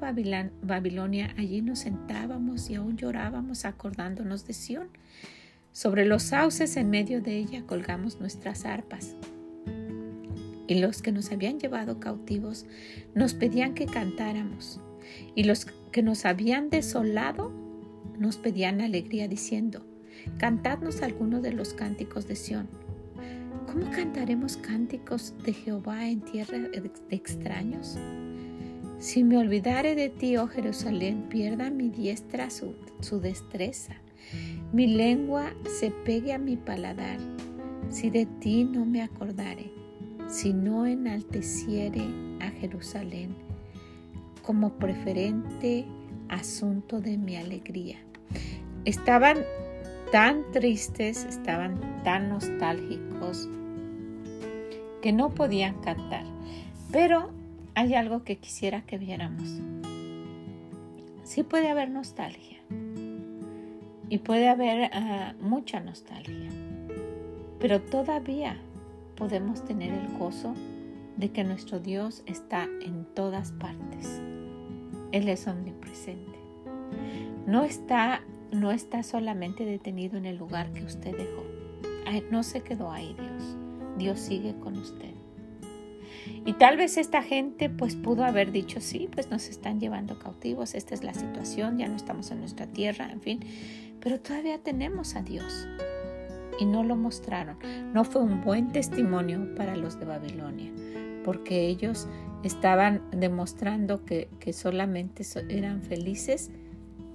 Babilonia, 0.62 1.34
allí 1.38 1.62
nos 1.62 1.80
sentábamos 1.80 2.70
y 2.70 2.76
aún 2.76 2.98
llorábamos 2.98 3.66
acordándonos 3.66 4.46
de 4.48 4.54
Sión. 4.54 4.90
Sobre 5.74 6.06
los 6.06 6.24
sauces 6.24 6.76
en 6.76 6.90
medio 6.90 7.22
de 7.22 7.38
ella 7.38 7.64
colgamos 7.66 8.20
nuestras 8.20 8.66
arpas 8.66 9.16
y 10.72 10.76
los 10.76 11.02
que 11.02 11.12
nos 11.12 11.34
habían 11.34 11.60
llevado 11.60 12.00
cautivos 12.00 12.66
nos 13.14 13.34
pedían 13.34 13.74
que 13.74 13.88
cantáramos, 13.88 14.80
y 15.36 15.44
los 15.44 15.66
que 15.66 16.02
nos 16.02 16.24
habían 16.24 16.70
desolado 16.70 17.52
nos 18.18 18.38
pedían 18.38 18.80
alegría 18.80 19.28
diciendo, 19.28 19.86
cantadnos 20.38 21.02
alguno 21.02 21.42
de 21.42 21.52
los 21.52 21.74
cánticos 21.74 22.26
de 22.26 22.38
Sión. 22.38 22.70
¿Cómo 23.70 23.92
cantaremos 23.92 24.56
cánticos 24.56 25.34
de 25.44 25.52
Jehová 25.52 26.08
en 26.08 26.22
tierra 26.22 26.58
de 26.58 26.90
extraños? 27.10 27.98
Si 28.98 29.26
me 29.26 29.38
olvidare 29.38 29.94
de 29.94 30.08
ti, 30.08 30.38
oh 30.38 30.48
Jerusalén, 30.48 31.26
pierda 31.28 31.70
mi 31.70 31.90
diestra 31.90 32.50
su, 32.50 32.76
su 33.02 33.20
destreza, 33.20 33.98
mi 34.72 34.88
lengua 34.88 35.52
se 35.66 35.92
pegue 35.92 36.32
a 36.32 36.40
mi 36.40 36.56
paladar, 36.56 37.20
si 37.90 38.10
de 38.10 38.26
ti 38.26 38.64
no 38.64 38.86
me 38.86 39.02
acordare 39.02 39.81
si 40.28 40.54
no 40.54 40.86
enalteciere 40.86 42.06
a 42.40 42.50
Jerusalén 42.50 43.36
como 44.42 44.74
preferente 44.74 45.86
asunto 46.30 47.02
de 47.02 47.18
mi 47.18 47.36
alegría. 47.36 47.98
Estaban 48.86 49.40
tan 50.12 50.44
tristes, 50.52 51.26
estaban 51.26 51.80
tan 52.04 52.30
nostálgicos 52.30 53.48
que 55.02 55.12
no 55.12 55.30
podían 55.30 55.76
cantar. 55.82 56.26
Pero 56.92 57.32
hay 57.76 57.96
algo 57.96 58.24
que 58.24 58.38
quisiera 58.38 58.82
que 58.82 58.98
viéramos. 58.98 59.62
Sí 61.24 61.44
puede 61.44 61.70
haber 61.70 61.90
nostalgia 61.90 62.60
y 64.10 64.18
puede 64.18 64.50
haber 64.50 64.90
ah, 64.94 65.34
mucha 65.40 65.80
nostalgia. 65.80 66.50
pero 67.60 67.80
todavía 67.80 68.58
podemos 69.22 69.64
tener 69.64 69.94
el 69.94 70.18
gozo 70.18 70.56
de 71.16 71.30
que 71.30 71.44
nuestro 71.44 71.80
Dios 71.80 72.24
está 72.26 72.68
en 72.82 73.06
todas 73.06 73.52
partes. 73.52 74.20
Él 75.12 75.30
es 75.30 75.46
omnipresente. 75.46 76.40
No 77.46 77.64
está, 77.64 78.24
no 78.52 78.72
está 78.72 79.04
solamente 79.04 79.64
detenido 79.64 80.18
en 80.18 80.26
el 80.26 80.38
lugar 80.38 80.74
que 80.74 80.84
usted 80.84 81.16
dejó. 81.16 81.44
No 82.32 82.42
se 82.42 82.62
quedó 82.62 82.92
ahí 82.92 83.16
Dios. 83.16 83.58
Dios 84.00 84.20
sigue 84.20 84.56
con 84.56 84.76
usted. 84.76 85.14
Y 86.44 86.54
tal 86.54 86.78
vez 86.78 86.98
esta 86.98 87.22
gente 87.22 87.70
pues 87.70 87.96
pudo 87.96 88.26
haber 88.26 88.52
dicho, 88.52 88.82
sí, 88.82 89.08
pues 89.14 89.30
nos 89.30 89.50
están 89.50 89.80
llevando 89.80 90.18
cautivos, 90.18 90.74
esta 90.74 90.96
es 90.96 91.04
la 91.04 91.14
situación, 91.14 91.78
ya 91.78 91.88
no 91.88 91.96
estamos 91.96 92.32
en 92.32 92.40
nuestra 92.40 92.66
tierra, 92.66 93.12
en 93.12 93.22
fin, 93.22 93.40
pero 94.00 94.20
todavía 94.20 94.58
tenemos 94.58 95.16
a 95.16 95.22
Dios. 95.22 95.68
Y 96.62 96.66
no 96.66 96.84
lo 96.84 96.96
mostraron. 96.96 97.58
No 97.92 98.04
fue 98.04 98.22
un 98.22 98.44
buen 98.44 98.72
testimonio 98.72 99.56
para 99.56 99.76
los 99.76 100.00
de 100.00 100.06
Babilonia, 100.06 100.72
porque 101.26 101.66
ellos 101.66 102.08
estaban 102.44 103.02
demostrando 103.12 104.06
que, 104.06 104.30
que 104.40 104.54
solamente 104.54 105.24
eran 105.50 105.82
felices 105.82 106.52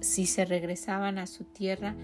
si 0.01 0.25
se 0.25 0.43
regresaban 0.43 1.17
a 1.17 1.27
su 1.27 1.45
tierra 1.45 1.95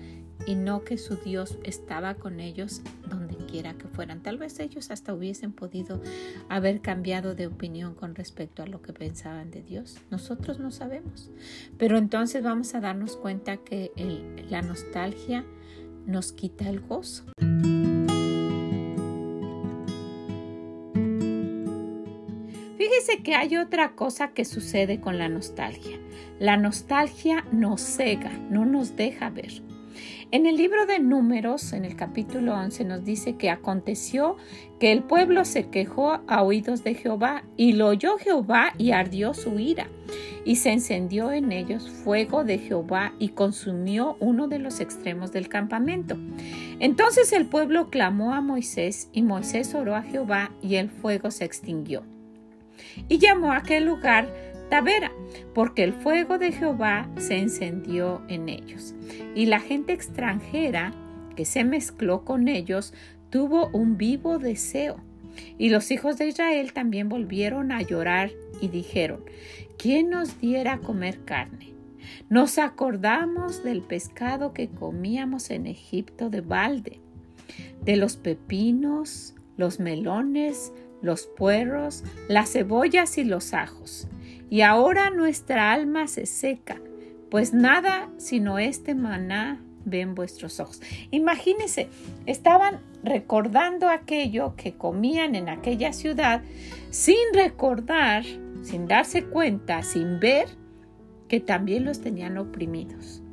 y 0.46 0.56
no 0.56 0.84
que 0.84 0.98
su 0.98 1.18
Dios 1.18 1.58
estaba 1.64 2.16
con 2.16 2.40
ellos 2.40 2.82
donde 3.10 3.36
quiera 3.46 3.74
que 3.74 3.88
fueran. 3.88 4.22
Tal 4.22 4.38
vez 4.38 4.60
ellos 4.60 4.92
hasta 4.92 5.14
hubiesen 5.14 5.52
podido 5.54 6.02
haber 6.50 6.82
cambiado 6.82 7.36
de 7.36 7.48
opinión 7.48 7.94
con 7.94 8.16
respecto 8.16 8.64
a 8.64 8.68
lo 8.68 8.82
que 8.82 8.94
pensaban 8.94 9.52
de 9.52 9.62
Dios. 9.62 9.98
Nosotros 10.10 10.60
no 10.60 10.72
sabemos. 10.72 11.30
Pero 11.78 11.98
entonces 11.98 12.44
vamos 12.44 12.74
a 12.74 12.82
darnos 12.82 13.16
cuenta 13.16 13.58
que 13.58 13.92
la 14.50 14.62
nostalgia 14.62 15.46
nos 16.06 16.32
quita 16.32 16.70
el 16.70 16.80
gozo. 16.82 17.24
Fíjese 22.78 23.24
que 23.24 23.36
hay 23.36 23.58
otra 23.58 23.96
cosa 23.96 24.30
que 24.30 24.46
sucede 24.46 25.00
con 25.00 25.18
la 25.18 25.30
nostalgia. 25.30 25.98
La 26.39 26.58
nostalgia 26.58 27.46
nos 27.52 27.82
cega, 27.82 28.32
no 28.50 28.66
nos 28.66 28.96
deja 28.96 29.30
ver. 29.30 29.62
En 30.32 30.46
el 30.46 30.58
libro 30.58 30.86
de 30.86 31.00
Números, 31.00 31.74
en 31.74 31.86
el 31.86 31.96
capítulo 31.96 32.56
11, 32.56 32.86
nos 32.86 33.04
dice 33.04 33.36
que 33.36 33.50
aconteció 33.50 34.38
que 34.80 34.92
el 34.92 35.04
pueblo 35.04 35.46
se 35.46 35.70
quejó 35.70 36.22
a 36.28 36.44
oídos 36.44 36.84
de 36.84 36.96
Jehová 36.96 37.44
y 37.58 37.74
lo 37.74 37.88
oyó 37.88 38.18
Jehová 38.18 38.74
y 38.78 38.92
ardió 38.92 39.34
su 39.34 39.60
ira 39.60 39.88
y 40.46 40.58
se 40.58 40.72
encendió 40.72 41.32
en 41.32 41.52
ellos 41.52 41.90
fuego 41.90 42.44
de 42.44 42.58
Jehová 42.58 43.14
y 43.20 43.30
consumió 43.30 44.18
uno 44.20 44.48
de 44.48 44.60
los 44.60 44.80
extremos 44.80 45.32
del 45.32 45.48
campamento. 45.48 46.18
Entonces 46.80 47.32
el 47.32 47.46
pueblo 47.46 47.90
clamó 47.90 48.34
a 48.34 48.42
Moisés 48.42 49.10
y 49.14 49.22
Moisés 49.22 49.74
oró 49.74 49.96
a 49.96 50.02
Jehová 50.02 50.52
y 50.62 50.76
el 50.76 50.90
fuego 50.90 51.32
se 51.32 51.46
extinguió. 51.46 52.04
Y 53.08 53.20
llamó 53.20 53.54
a 53.54 53.58
aquel 53.58 53.86
lugar 53.86 54.53
Tavera, 54.74 55.12
porque 55.54 55.84
el 55.84 55.94
fuego 55.94 56.40
de 56.40 56.52
Jehová 56.52 57.08
se 57.18 57.38
encendió 57.38 58.24
en 58.28 58.50
ellos. 58.50 58.96
Y 59.36 59.46
la 59.46 59.60
gente 59.60 59.94
extranjera 59.94 60.96
que 61.36 61.46
se 61.46 61.64
mezcló 61.64 62.26
con 62.26 62.48
ellos 62.48 62.92
tuvo 63.30 63.68
un 63.68 63.98
vivo 63.98 64.40
deseo. 64.40 64.96
Y 65.60 65.70
los 65.70 65.92
hijos 65.92 66.18
de 66.18 66.26
Israel 66.26 66.74
también 66.74 67.08
volvieron 67.08 67.72
a 67.72 67.84
llorar 67.84 68.32
y 68.62 68.70
dijeron, 68.70 69.24
¿quién 69.78 70.10
nos 70.10 70.42
diera 70.42 70.80
comer 70.80 71.24
carne? 71.24 71.76
Nos 72.30 72.58
acordamos 72.58 73.64
del 73.64 73.84
pescado 73.84 74.54
que 74.56 74.70
comíamos 74.70 75.52
en 75.52 75.68
Egipto 75.68 76.32
de 76.32 76.42
balde, 76.42 77.00
de 77.84 77.96
los 77.96 78.16
pepinos, 78.16 79.36
los 79.56 79.80
melones, 79.80 80.74
los 81.04 81.28
puerros, 81.28 82.04
las 82.28 82.54
cebollas 82.54 83.20
y 83.20 83.24
los 83.24 83.54
ajos. 83.54 84.08
Y 84.54 84.62
ahora 84.62 85.10
nuestra 85.10 85.72
alma 85.72 86.06
se 86.06 86.28
seca, 86.28 86.80
pues 87.32 87.56
nada 87.56 88.12
sino 88.18 88.60
este 88.60 88.94
maná 88.94 89.60
ven 89.84 90.13
vuestros 90.13 90.60
ojos. 90.60 90.80
Imagínense, 91.10 91.89
estaban 92.28 92.80
recordando 93.04 93.89
aquello 93.89 94.54
que 94.56 94.76
comían 94.78 95.34
en 95.34 95.50
aquella 95.50 95.92
ciudad 95.92 96.44
sin 96.92 97.16
recordar, 97.34 98.26
sin 98.62 98.88
darse 98.88 99.24
cuenta, 99.24 99.82
sin 99.82 100.20
ver 100.20 100.50
que 101.28 101.39
también 101.39 101.84
los 101.84 102.02
tenían 102.02 102.38
oprimidos, 102.38 103.24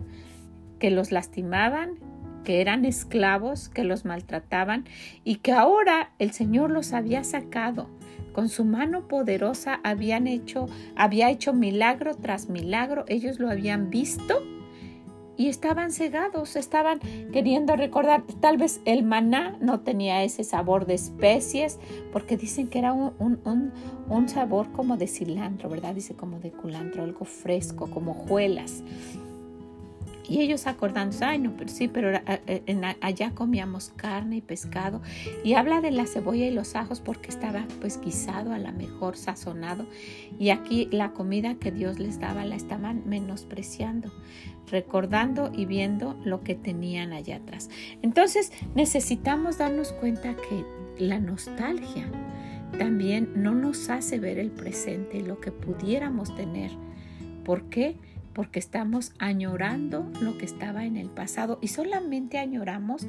que 0.79 0.91
los 0.91 1.13
lastimaban, 1.13 1.99
que 2.45 2.63
eran 2.63 2.87
esclavos, 2.87 3.69
que 3.69 3.85
los 3.85 4.07
maltrataban 4.07 4.87
y 5.23 5.37
que 5.37 5.53
ahora 5.53 6.13
el 6.19 6.31
Señor 6.31 6.71
los 6.71 6.95
había 6.95 7.25
sacado. 7.25 7.91
Con 8.33 8.49
su 8.49 8.65
mano 8.65 9.09
poderosa 9.09 9.81
habían 9.83 10.27
hecho, 10.27 10.67
había 10.97 11.31
hecho 11.31 11.53
milagro 11.53 12.15
tras 12.15 12.49
milagro, 12.49 13.05
ellos 13.09 13.39
lo 13.39 13.51
habían 13.51 13.91
visto 13.91 14.43
y 15.37 15.49
estaban 15.49 15.91
cegados, 15.91 16.55
estaban 16.55 17.01
queriendo 17.33 17.75
recordar, 17.75 18.25
tal 18.41 18.59
vez 18.59 18.83
el 18.85 19.05
maná 19.05 19.57
no 19.61 19.81
tenía 19.81 20.23
ese 20.23 20.45
sabor 20.45 20.85
de 20.85 20.93
especies, 20.93 21.79
porque 22.13 22.37
dicen 22.37 22.69
que 22.69 22.79
era 22.79 22.93
un, 22.93 23.73
un 24.11 24.29
sabor 24.29 24.71
como 24.73 24.99
de 24.99 25.07
cilantro, 25.07 25.71
¿verdad? 25.71 25.95
Dice 25.95 26.15
como 26.15 26.41
de 26.41 26.51
culantro, 26.51 27.03
algo 27.05 27.25
fresco, 27.25 27.89
como 27.91 28.11
hojuelas. 28.11 28.83
Y 30.29 30.41
ellos 30.41 30.67
acordándose, 30.67 31.25
ay 31.25 31.39
no, 31.39 31.57
pero 31.57 31.71
sí, 31.71 31.89
pero 31.89 32.11
eh, 32.27 32.97
allá 33.01 33.33
comíamos 33.35 33.93
carne 33.97 34.37
y 34.37 34.41
pescado. 34.41 35.01
Y 35.45 35.55
habla 35.55 35.81
de 35.81 35.91
la 35.91 36.07
cebolla 36.07 36.47
y 36.47 36.51
los 36.51 36.77
ajos 36.77 37.01
porque 37.01 37.31
estaba 37.31 37.67
pues 37.81 38.01
guisado, 38.01 38.53
a 38.53 38.59
lo 38.59 38.73
mejor 38.73 39.17
sazonado. 39.17 39.87
Y 40.39 40.51
aquí 40.51 40.89
la 40.93 41.13
comida 41.13 41.57
que 41.57 41.73
Dios 41.73 41.99
les 41.99 42.21
daba 42.21 42.45
la 42.45 42.57
estaban 42.57 43.03
menospreciando, 43.07 44.13
recordando 44.71 45.51
y 45.55 45.67
viendo 45.67 46.17
lo 46.25 46.43
que 46.43 46.55
tenían 46.55 47.13
allá 47.13 47.37
atrás. 47.37 47.71
Entonces 48.03 48.53
necesitamos 48.75 49.59
darnos 49.59 49.93
cuenta 49.93 50.35
que 50.37 50.65
la 50.99 51.19
nostalgia 51.19 52.07
también 52.79 53.33
no 53.35 53.55
nos 53.55 53.91
hace 53.91 54.19
ver 54.19 54.39
el 54.39 54.51
presente 54.51 55.21
lo 55.21 55.41
que 55.41 55.51
pudiéramos 55.51 56.35
tener. 56.35 56.71
¿Por 57.45 57.65
qué? 57.65 57.97
Porque 58.33 58.59
estamos 58.59 59.13
añorando 59.19 60.11
lo 60.21 60.39
que 60.39 60.45
estaba 60.45 60.85
en 60.85 60.97
el 60.97 61.11
pasado 61.11 61.59
y 61.61 61.69
solamente 61.69 62.39
añoramos 62.39 63.07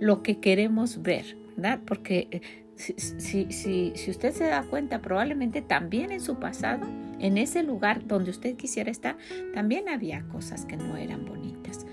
lo 0.00 0.22
que 0.22 0.40
queremos 0.40 1.02
ver, 1.02 1.36
¿verdad? 1.56 1.80
Porque 1.84 2.28
eh, 2.30 2.40
si, 2.76 3.52
si, 3.52 4.10
usted 4.10 4.32
se 4.32 4.44
da 4.44 4.62
cuenta, 4.64 5.00
probablemente 5.00 5.62
también 5.62 6.10
en 6.10 6.20
su 6.20 6.38
pasado, 6.38 6.86
en 7.20 7.38
ese 7.38 7.62
lugar 7.62 8.06
donde 8.06 8.30
usted 8.30 8.56
quisiera 8.56 8.90
estar, 8.90 9.16
también 9.54 9.88
había 9.88 10.22
cosas 10.28 10.64
que 10.64 10.76
no 10.76 10.96
eran 10.96 11.24
bonitas. 11.24 11.86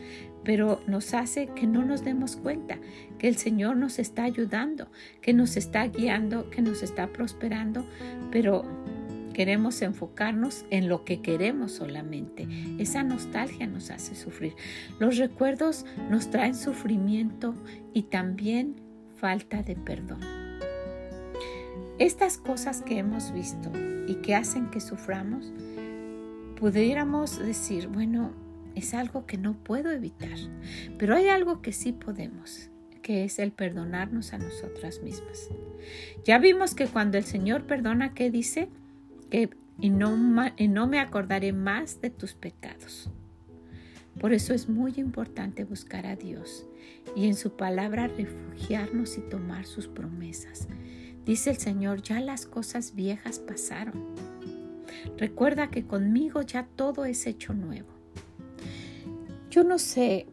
Pero 0.43 0.81
nos 0.87 1.13
hace 1.13 1.47
que 1.47 1.67
no 1.67 1.85
nos 1.85 2.03
demos 2.03 2.35
cuenta 2.35 2.79
que 3.19 3.27
el 3.27 3.37
Señor 3.37 3.77
nos 3.77 3.99
está 3.99 4.23
ayudando, 4.23 4.87
que 5.21 5.33
nos 5.33 5.55
está 5.55 5.87
guiando, 5.87 6.49
que 6.49 6.63
nos 6.63 6.81
está 6.81 7.07
prosperando, 7.07 7.85
pero 8.31 8.63
Queremos 9.33 9.81
enfocarnos 9.81 10.65
en 10.69 10.89
lo 10.89 11.05
que 11.05 11.21
queremos 11.21 11.71
solamente. 11.71 12.47
Esa 12.79 13.03
nostalgia 13.03 13.67
nos 13.67 13.91
hace 13.91 14.15
sufrir. 14.15 14.55
Los 14.99 15.17
recuerdos 15.17 15.85
nos 16.09 16.29
traen 16.29 16.55
sufrimiento 16.55 17.55
y 17.93 18.03
también 18.03 18.75
falta 19.15 19.63
de 19.63 19.75
perdón. 19.75 20.19
Estas 21.99 22.37
cosas 22.37 22.81
que 22.81 22.97
hemos 22.97 23.31
visto 23.31 23.71
y 24.07 24.15
que 24.15 24.35
hacen 24.35 24.69
que 24.71 24.81
suframos, 24.81 25.53
pudiéramos 26.59 27.39
decir, 27.39 27.87
bueno, 27.87 28.33
es 28.75 28.93
algo 28.93 29.25
que 29.25 29.37
no 29.37 29.53
puedo 29.53 29.91
evitar, 29.91 30.37
pero 30.97 31.15
hay 31.15 31.27
algo 31.27 31.61
que 31.61 31.73
sí 31.73 31.91
podemos 31.91 32.71
que 33.01 33.23
es 33.23 33.39
el 33.39 33.51
perdonarnos 33.51 34.33
a 34.33 34.37
nosotras 34.37 35.01
mismas. 35.01 35.49
Ya 36.23 36.37
vimos 36.37 36.75
que 36.75 36.87
cuando 36.87 37.17
el 37.17 37.23
Señor 37.23 37.65
perdona, 37.65 38.13
¿qué 38.13 38.29
dice? 38.29 38.69
Y, 39.31 39.89
no, 39.89 40.17
me 40.87 40.99
acordaré 40.99 41.53
más 41.53 42.01
de 42.01 42.09
tus 42.09 42.33
pecados. 42.33 43.09
Por 44.19 44.33
eso 44.33 44.53
es 44.53 44.67
muy 44.67 44.93
importante 44.97 45.63
buscar 45.63 46.05
a 46.05 46.15
Dios 46.15 46.67
y 47.15 47.27
en 47.27 47.35
su 47.35 47.55
palabra 47.55 48.07
refugiarnos 48.07 49.17
y 49.17 49.21
tomar 49.21 49.65
sus 49.65 49.87
promesas. 49.87 50.67
Dice 51.25 51.51
el 51.51 51.57
Señor, 51.57 52.01
ya 52.01 52.19
las 52.19 52.45
cosas 52.45 52.93
viejas 52.93 53.39
pasaron. 53.39 54.05
Recuerda 55.17 55.69
que 55.69 55.85
conmigo 55.85 56.41
ya 56.41 56.67
todo 56.75 57.05
es 57.05 57.25
hecho 57.25 57.53
nuevo. 57.53 57.89
Yo 59.49 59.63
no 59.63 59.79
sé 59.79 60.27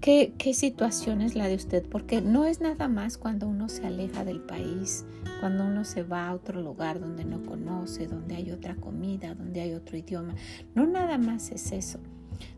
qué, 0.00 0.32
situación 0.54 1.20
es 1.20 1.34
la 1.34 1.48
de 1.48 1.56
usted, 1.56 1.86
porque 1.88 2.20
no 2.20 2.44
es 2.44 2.60
nada 2.60 2.88
más 2.88 3.18
cuando 3.18 3.48
uno 3.48 3.68
se 3.68 3.86
aleja 3.86 4.24
del 4.24 4.40
país, 4.40 5.04
cuando 5.40 5.64
uno 5.64 5.84
se 5.84 6.02
va 6.02 6.28
a 6.28 6.34
otro 6.34 6.60
lugar 6.60 7.00
donde 7.00 7.24
no 7.24 7.42
conoce, 7.42 8.06
donde 8.06 8.36
hay 8.36 8.50
otra 8.50 8.76
comida, 8.76 9.34
donde 9.34 9.60
hay 9.60 9.74
otro 9.74 9.96
idioma. 9.96 10.34
No 10.74 10.86
nada 10.86 11.18
más 11.18 11.50
es 11.50 11.72
eso. 11.72 12.00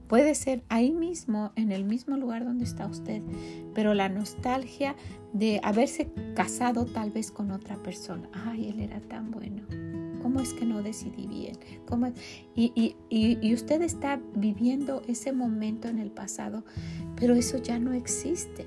Puede 0.08 0.34
ser 0.34 0.64
ahí 0.68 0.90
mismo, 0.90 1.52
en 1.54 1.70
el 1.70 1.84
mismo 1.84 2.16
lugar 2.16 2.44
donde 2.44 2.64
está 2.64 2.86
usted, 2.86 3.22
pero 3.74 3.94
la 3.94 4.08
nostalgia 4.08 4.96
de 5.32 5.60
haberse 5.62 6.10
casado 6.34 6.84
tal 6.84 7.12
vez 7.12 7.30
con 7.30 7.52
otra 7.52 7.76
persona. 7.76 8.28
Ay, 8.32 8.68
él 8.70 8.80
era 8.80 9.00
tan 9.00 9.30
bueno. 9.30 9.62
¿Cómo 10.30 10.42
es 10.42 10.54
que 10.54 10.64
no 10.64 10.80
decidí 10.80 11.26
bien? 11.26 11.58
¿Cómo 11.88 12.12
y, 12.54 13.52
usted 13.52 13.82
está 13.82 14.20
viviendo 14.36 15.02
ese 15.08 15.32
momento 15.32 15.88
en 15.88 15.98
el 15.98 16.12
pasado, 16.12 16.64
pero 17.16 17.34
eso 17.34 17.58
ya 17.58 17.80
no 17.80 17.92
existe 17.94 18.64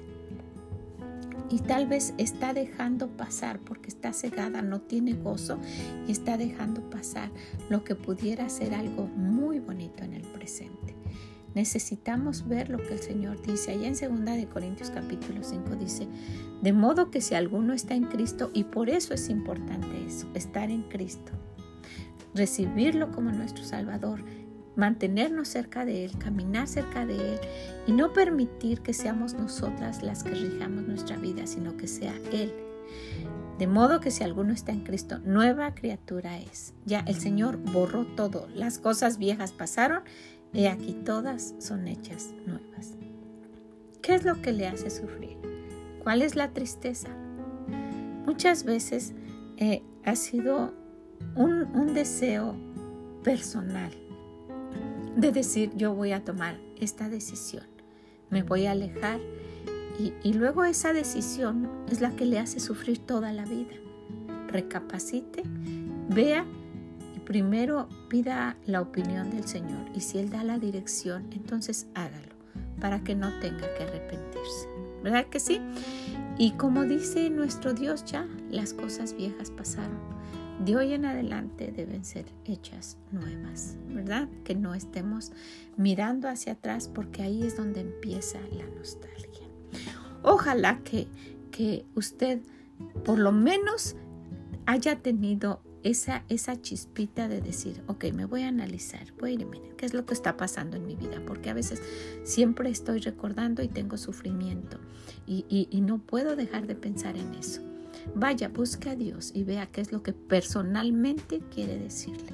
y 1.49 1.59
tal 1.59 1.87
vez 1.87 2.13
está 2.17 2.53
dejando 2.53 3.15
pasar 3.15 3.59
porque 3.59 3.87
está 3.87 4.11
cegada, 4.11 4.61
no 4.61 4.81
tiene 4.81 5.13
gozo 5.13 5.57
y 6.05 6.11
está 6.11 6.35
dejando 6.35 6.81
pasar 6.89 7.31
lo 7.69 7.85
que 7.85 7.95
pudiera 7.95 8.49
ser 8.49 8.73
algo 8.73 9.07
muy 9.07 9.59
bonito 9.59 10.03
en 10.03 10.15
el 10.15 10.23
presente. 10.23 10.97
Necesitamos 11.55 12.45
ver 12.47 12.69
lo 12.69 12.79
que 12.79 12.93
el 12.93 12.99
Señor 12.99 13.41
dice. 13.41 13.71
Allá 13.71 13.87
en 13.87 13.93
2 13.93 14.35
de 14.35 14.47
Corintios 14.47 14.89
capítulo 14.89 15.43
5 15.43 15.75
dice, 15.75 16.07
de 16.61 16.73
modo 16.73 17.11
que 17.11 17.21
si 17.21 17.35
alguno 17.35 17.73
está 17.73 17.93
en 17.93 18.05
Cristo, 18.05 18.49
y 18.53 18.63
por 18.63 18.89
eso 18.89 19.13
es 19.13 19.29
importante 19.29 20.05
eso, 20.05 20.27
estar 20.33 20.71
en 20.71 20.83
Cristo, 20.83 21.31
recibirlo 22.33 23.11
como 23.11 23.31
nuestro 23.31 23.63
Salvador, 23.63 24.23
mantenernos 24.75 25.47
cerca 25.47 25.85
de 25.85 26.05
Él, 26.05 26.17
caminar 26.17 26.67
cerca 26.67 27.05
de 27.05 27.33
Él 27.33 27.39
y 27.87 27.91
no 27.91 28.13
permitir 28.13 28.81
que 28.81 28.93
seamos 28.93 29.33
nosotras 29.33 30.01
las 30.01 30.23
que 30.23 30.31
rijamos 30.31 30.87
nuestra 30.87 31.17
vida, 31.17 31.45
sino 31.45 31.77
que 31.77 31.87
sea 31.87 32.13
Él. 32.31 32.53
De 33.59 33.67
modo 33.67 33.99
que 33.99 34.11
si 34.11 34.23
alguno 34.23 34.51
está 34.51 34.71
en 34.71 34.83
Cristo, 34.83 35.19
nueva 35.19 35.75
criatura 35.75 36.39
es. 36.39 36.73
Ya 36.85 37.01
el 37.01 37.15
Señor 37.15 37.57
borró 37.57 38.05
todo, 38.05 38.47
las 38.53 38.79
cosas 38.79 39.17
viejas 39.17 39.51
pasaron 39.51 40.03
y 40.51 40.65
aquí 40.65 40.93
todas 40.93 41.55
son 41.59 41.87
hechas 41.87 42.33
nuevas. 42.45 42.93
¿Qué 44.01 44.15
es 44.15 44.25
lo 44.25 44.41
que 44.41 44.51
le 44.51 44.67
hace 44.67 44.89
sufrir? 44.89 45.37
¿Cuál 46.03 46.21
es 46.21 46.35
la 46.35 46.51
tristeza? 46.51 47.09
Muchas 48.25 48.63
veces 48.63 49.13
eh, 49.57 49.83
ha 50.03 50.15
sido 50.15 50.73
un, 51.35 51.93
deseo 51.93 52.55
personal 53.23 53.91
de 55.15 55.31
decir 55.31 55.71
yo 55.75 55.93
voy 55.93 56.11
a 56.11 56.23
tomar 56.23 56.57
esta 56.79 57.07
decisión, 57.07 57.65
me 58.29 58.41
voy 58.41 58.65
a 58.65 58.71
alejar 58.71 59.19
y, 59.99 60.33
luego 60.33 60.63
esa 60.63 60.91
decisión 60.91 61.69
es 61.91 62.01
la 62.01 62.11
que 62.15 62.25
le 62.25 62.39
hace 62.39 62.59
sufrir 62.59 62.97
toda 62.97 63.31
la 63.31 63.45
vida. 63.45 63.75
Recapacite, 64.47 65.43
vea 66.09 66.45
y 67.15 67.19
primero 67.19 67.87
pida 68.09 68.57
la 68.65 68.81
opinión 68.81 69.29
del 69.29 69.47
Señor 69.47 69.85
y 69.93 70.01
si 70.01 70.17
Él 70.17 70.31
da 70.31 70.43
la 70.43 70.57
dirección, 70.57 71.27
entonces 71.31 71.85
hágalo 71.93 72.33
para 72.79 73.03
que 73.03 73.13
no 73.13 73.29
tenga 73.39 73.71
que 73.75 73.83
arrepentirse. 73.83 74.67
¿Verdad 75.03 75.27
que 75.27 75.39
sí? 75.39 75.61
Y 76.39 76.51
como 76.53 76.83
dice 76.85 77.29
nuestro 77.29 77.73
Dios 77.73 78.03
ya, 78.05 78.27
las 78.49 78.73
cosas 78.73 79.15
viejas 79.15 79.51
pasaron 79.51 79.99
de 80.65 80.75
hoy 80.77 80.93
en 80.93 81.05
adelante 81.05 81.71
deben 81.75 82.05
ser 82.05 82.25
hechas 82.45 82.97
nuevas, 83.11 83.77
¿verdad? 83.89 84.29
Que 84.43 84.55
no 84.55 84.73
estemos 84.73 85.31
mirando 85.77 86.29
hacia 86.29 86.53
atrás 86.53 86.89
porque 86.93 87.21
ahí 87.21 87.43
es 87.43 87.57
donde 87.57 87.81
empieza 87.81 88.39
la 88.51 88.65
nostalgia. 88.77 89.47
Ojalá 90.21 90.79
que, 90.83 91.07
que 91.51 91.85
usted 91.95 92.41
por 93.03 93.19
lo 93.19 93.31
menos 93.31 93.95
haya 94.65 94.99
tenido 94.99 95.61
esa, 95.83 96.23
esa 96.29 96.61
chispita 96.61 97.27
de 97.27 97.41
decir, 97.41 97.83
ok, 97.87 98.05
me 98.13 98.25
voy 98.25 98.43
a 98.43 98.47
analizar, 98.47 99.11
voy 99.19 99.31
a 99.31 99.33
ir, 99.33 99.47
¿qué 99.77 99.85
es 99.85 99.93
lo 99.93 100.05
que 100.05 100.13
está 100.13 100.37
pasando 100.37 100.77
en 100.77 100.85
mi 100.85 100.95
vida? 100.95 101.21
Porque 101.25 101.49
a 101.49 101.53
veces 101.53 101.81
siempre 102.23 102.69
estoy 102.69 102.99
recordando 102.99 103.63
y 103.63 103.67
tengo 103.67 103.97
sufrimiento 103.97 104.79
y, 105.27 105.45
y 105.49 105.81
no 105.81 105.97
puedo 105.97 106.37
dejar 106.37 106.67
de 106.67 106.75
pensar 106.75 107.17
en 107.17 107.33
eso. 107.33 107.72
Vaya, 108.15 108.49
busque 108.49 108.89
a 108.89 108.95
Dios 108.95 109.31
y 109.33 109.43
vea 109.43 109.67
qué 109.67 109.81
es 109.81 109.91
lo 109.91 110.03
que 110.03 110.13
personalmente 110.13 111.41
quiere 111.53 111.77
decirle. 111.77 112.33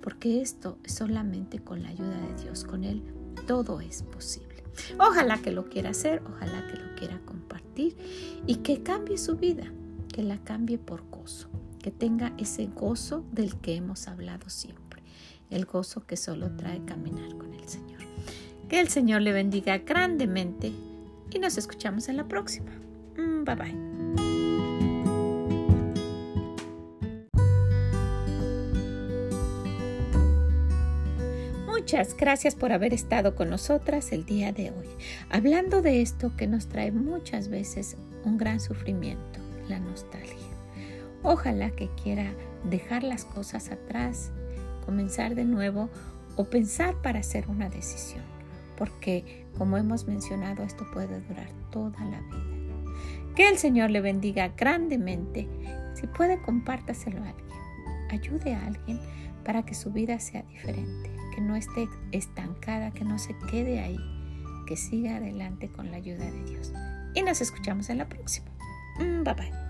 Porque 0.00 0.40
esto 0.40 0.78
es 0.84 0.94
solamente 0.94 1.58
con 1.58 1.82
la 1.82 1.90
ayuda 1.90 2.18
de 2.18 2.42
Dios, 2.42 2.64
con 2.64 2.84
Él 2.84 3.02
todo 3.46 3.80
es 3.80 4.02
posible. 4.02 4.62
Ojalá 4.98 5.38
que 5.38 5.50
lo 5.50 5.68
quiera 5.68 5.90
hacer, 5.90 6.22
ojalá 6.26 6.66
que 6.68 6.78
lo 6.78 6.94
quiera 6.96 7.18
compartir 7.24 7.96
y 8.46 8.56
que 8.56 8.82
cambie 8.82 9.18
su 9.18 9.36
vida, 9.36 9.64
que 10.12 10.22
la 10.22 10.38
cambie 10.38 10.78
por 10.78 11.08
gozo, 11.10 11.48
que 11.82 11.90
tenga 11.90 12.32
ese 12.38 12.66
gozo 12.66 13.24
del 13.32 13.56
que 13.56 13.74
hemos 13.74 14.08
hablado 14.08 14.48
siempre, 14.48 15.02
el 15.50 15.64
gozo 15.64 16.06
que 16.06 16.16
solo 16.16 16.50
trae 16.56 16.84
caminar 16.84 17.36
con 17.36 17.52
el 17.52 17.68
Señor. 17.68 18.00
Que 18.68 18.80
el 18.80 18.88
Señor 18.88 19.22
le 19.22 19.32
bendiga 19.32 19.78
grandemente 19.78 20.72
y 21.30 21.38
nos 21.38 21.58
escuchamos 21.58 22.08
en 22.08 22.16
la 22.16 22.28
próxima. 22.28 22.70
Mm, 23.16 23.44
bye 23.44 23.54
bye. 23.56 23.89
Muchas 31.92 32.16
gracias 32.16 32.54
por 32.54 32.70
haber 32.70 32.94
estado 32.94 33.34
con 33.34 33.50
nosotras 33.50 34.12
el 34.12 34.24
día 34.24 34.52
de 34.52 34.70
hoy, 34.70 34.86
hablando 35.28 35.82
de 35.82 36.02
esto 36.02 36.36
que 36.36 36.46
nos 36.46 36.68
trae 36.68 36.92
muchas 36.92 37.48
veces 37.48 37.96
un 38.24 38.38
gran 38.38 38.60
sufrimiento, 38.60 39.40
la 39.68 39.80
nostalgia. 39.80 40.36
Ojalá 41.24 41.72
que 41.72 41.90
quiera 42.00 42.32
dejar 42.62 43.02
las 43.02 43.24
cosas 43.24 43.72
atrás, 43.72 44.30
comenzar 44.86 45.34
de 45.34 45.44
nuevo 45.44 45.90
o 46.36 46.44
pensar 46.44 46.94
para 47.02 47.18
hacer 47.18 47.48
una 47.48 47.68
decisión, 47.68 48.22
porque 48.78 49.44
como 49.58 49.76
hemos 49.76 50.06
mencionado, 50.06 50.62
esto 50.62 50.86
puede 50.92 51.20
durar 51.22 51.48
toda 51.72 52.04
la 52.04 52.20
vida. 52.20 53.34
Que 53.34 53.48
el 53.48 53.58
Señor 53.58 53.90
le 53.90 54.00
bendiga 54.00 54.52
grandemente. 54.56 55.48
Si 55.94 56.06
puede, 56.06 56.40
compártaselo 56.40 57.20
a 57.24 57.30
alguien. 57.30 57.58
Ayude 58.10 58.54
a 58.54 58.64
alguien 58.64 59.00
para 59.44 59.64
que 59.64 59.74
su 59.74 59.90
vida 59.90 60.20
sea 60.20 60.42
diferente 60.42 61.19
no 61.40 61.56
esté 61.56 61.88
estancada, 62.12 62.92
que 62.92 63.04
no 63.04 63.18
se 63.18 63.36
quede 63.50 63.80
ahí, 63.80 63.98
que 64.66 64.76
siga 64.76 65.16
adelante 65.16 65.68
con 65.68 65.90
la 65.90 65.96
ayuda 65.96 66.30
de 66.30 66.44
Dios. 66.44 66.72
Y 67.14 67.22
nos 67.22 67.40
escuchamos 67.40 67.90
en 67.90 67.98
la 67.98 68.08
próxima. 68.08 68.50
Mm, 68.98 69.24
bye 69.24 69.34
bye. 69.34 69.69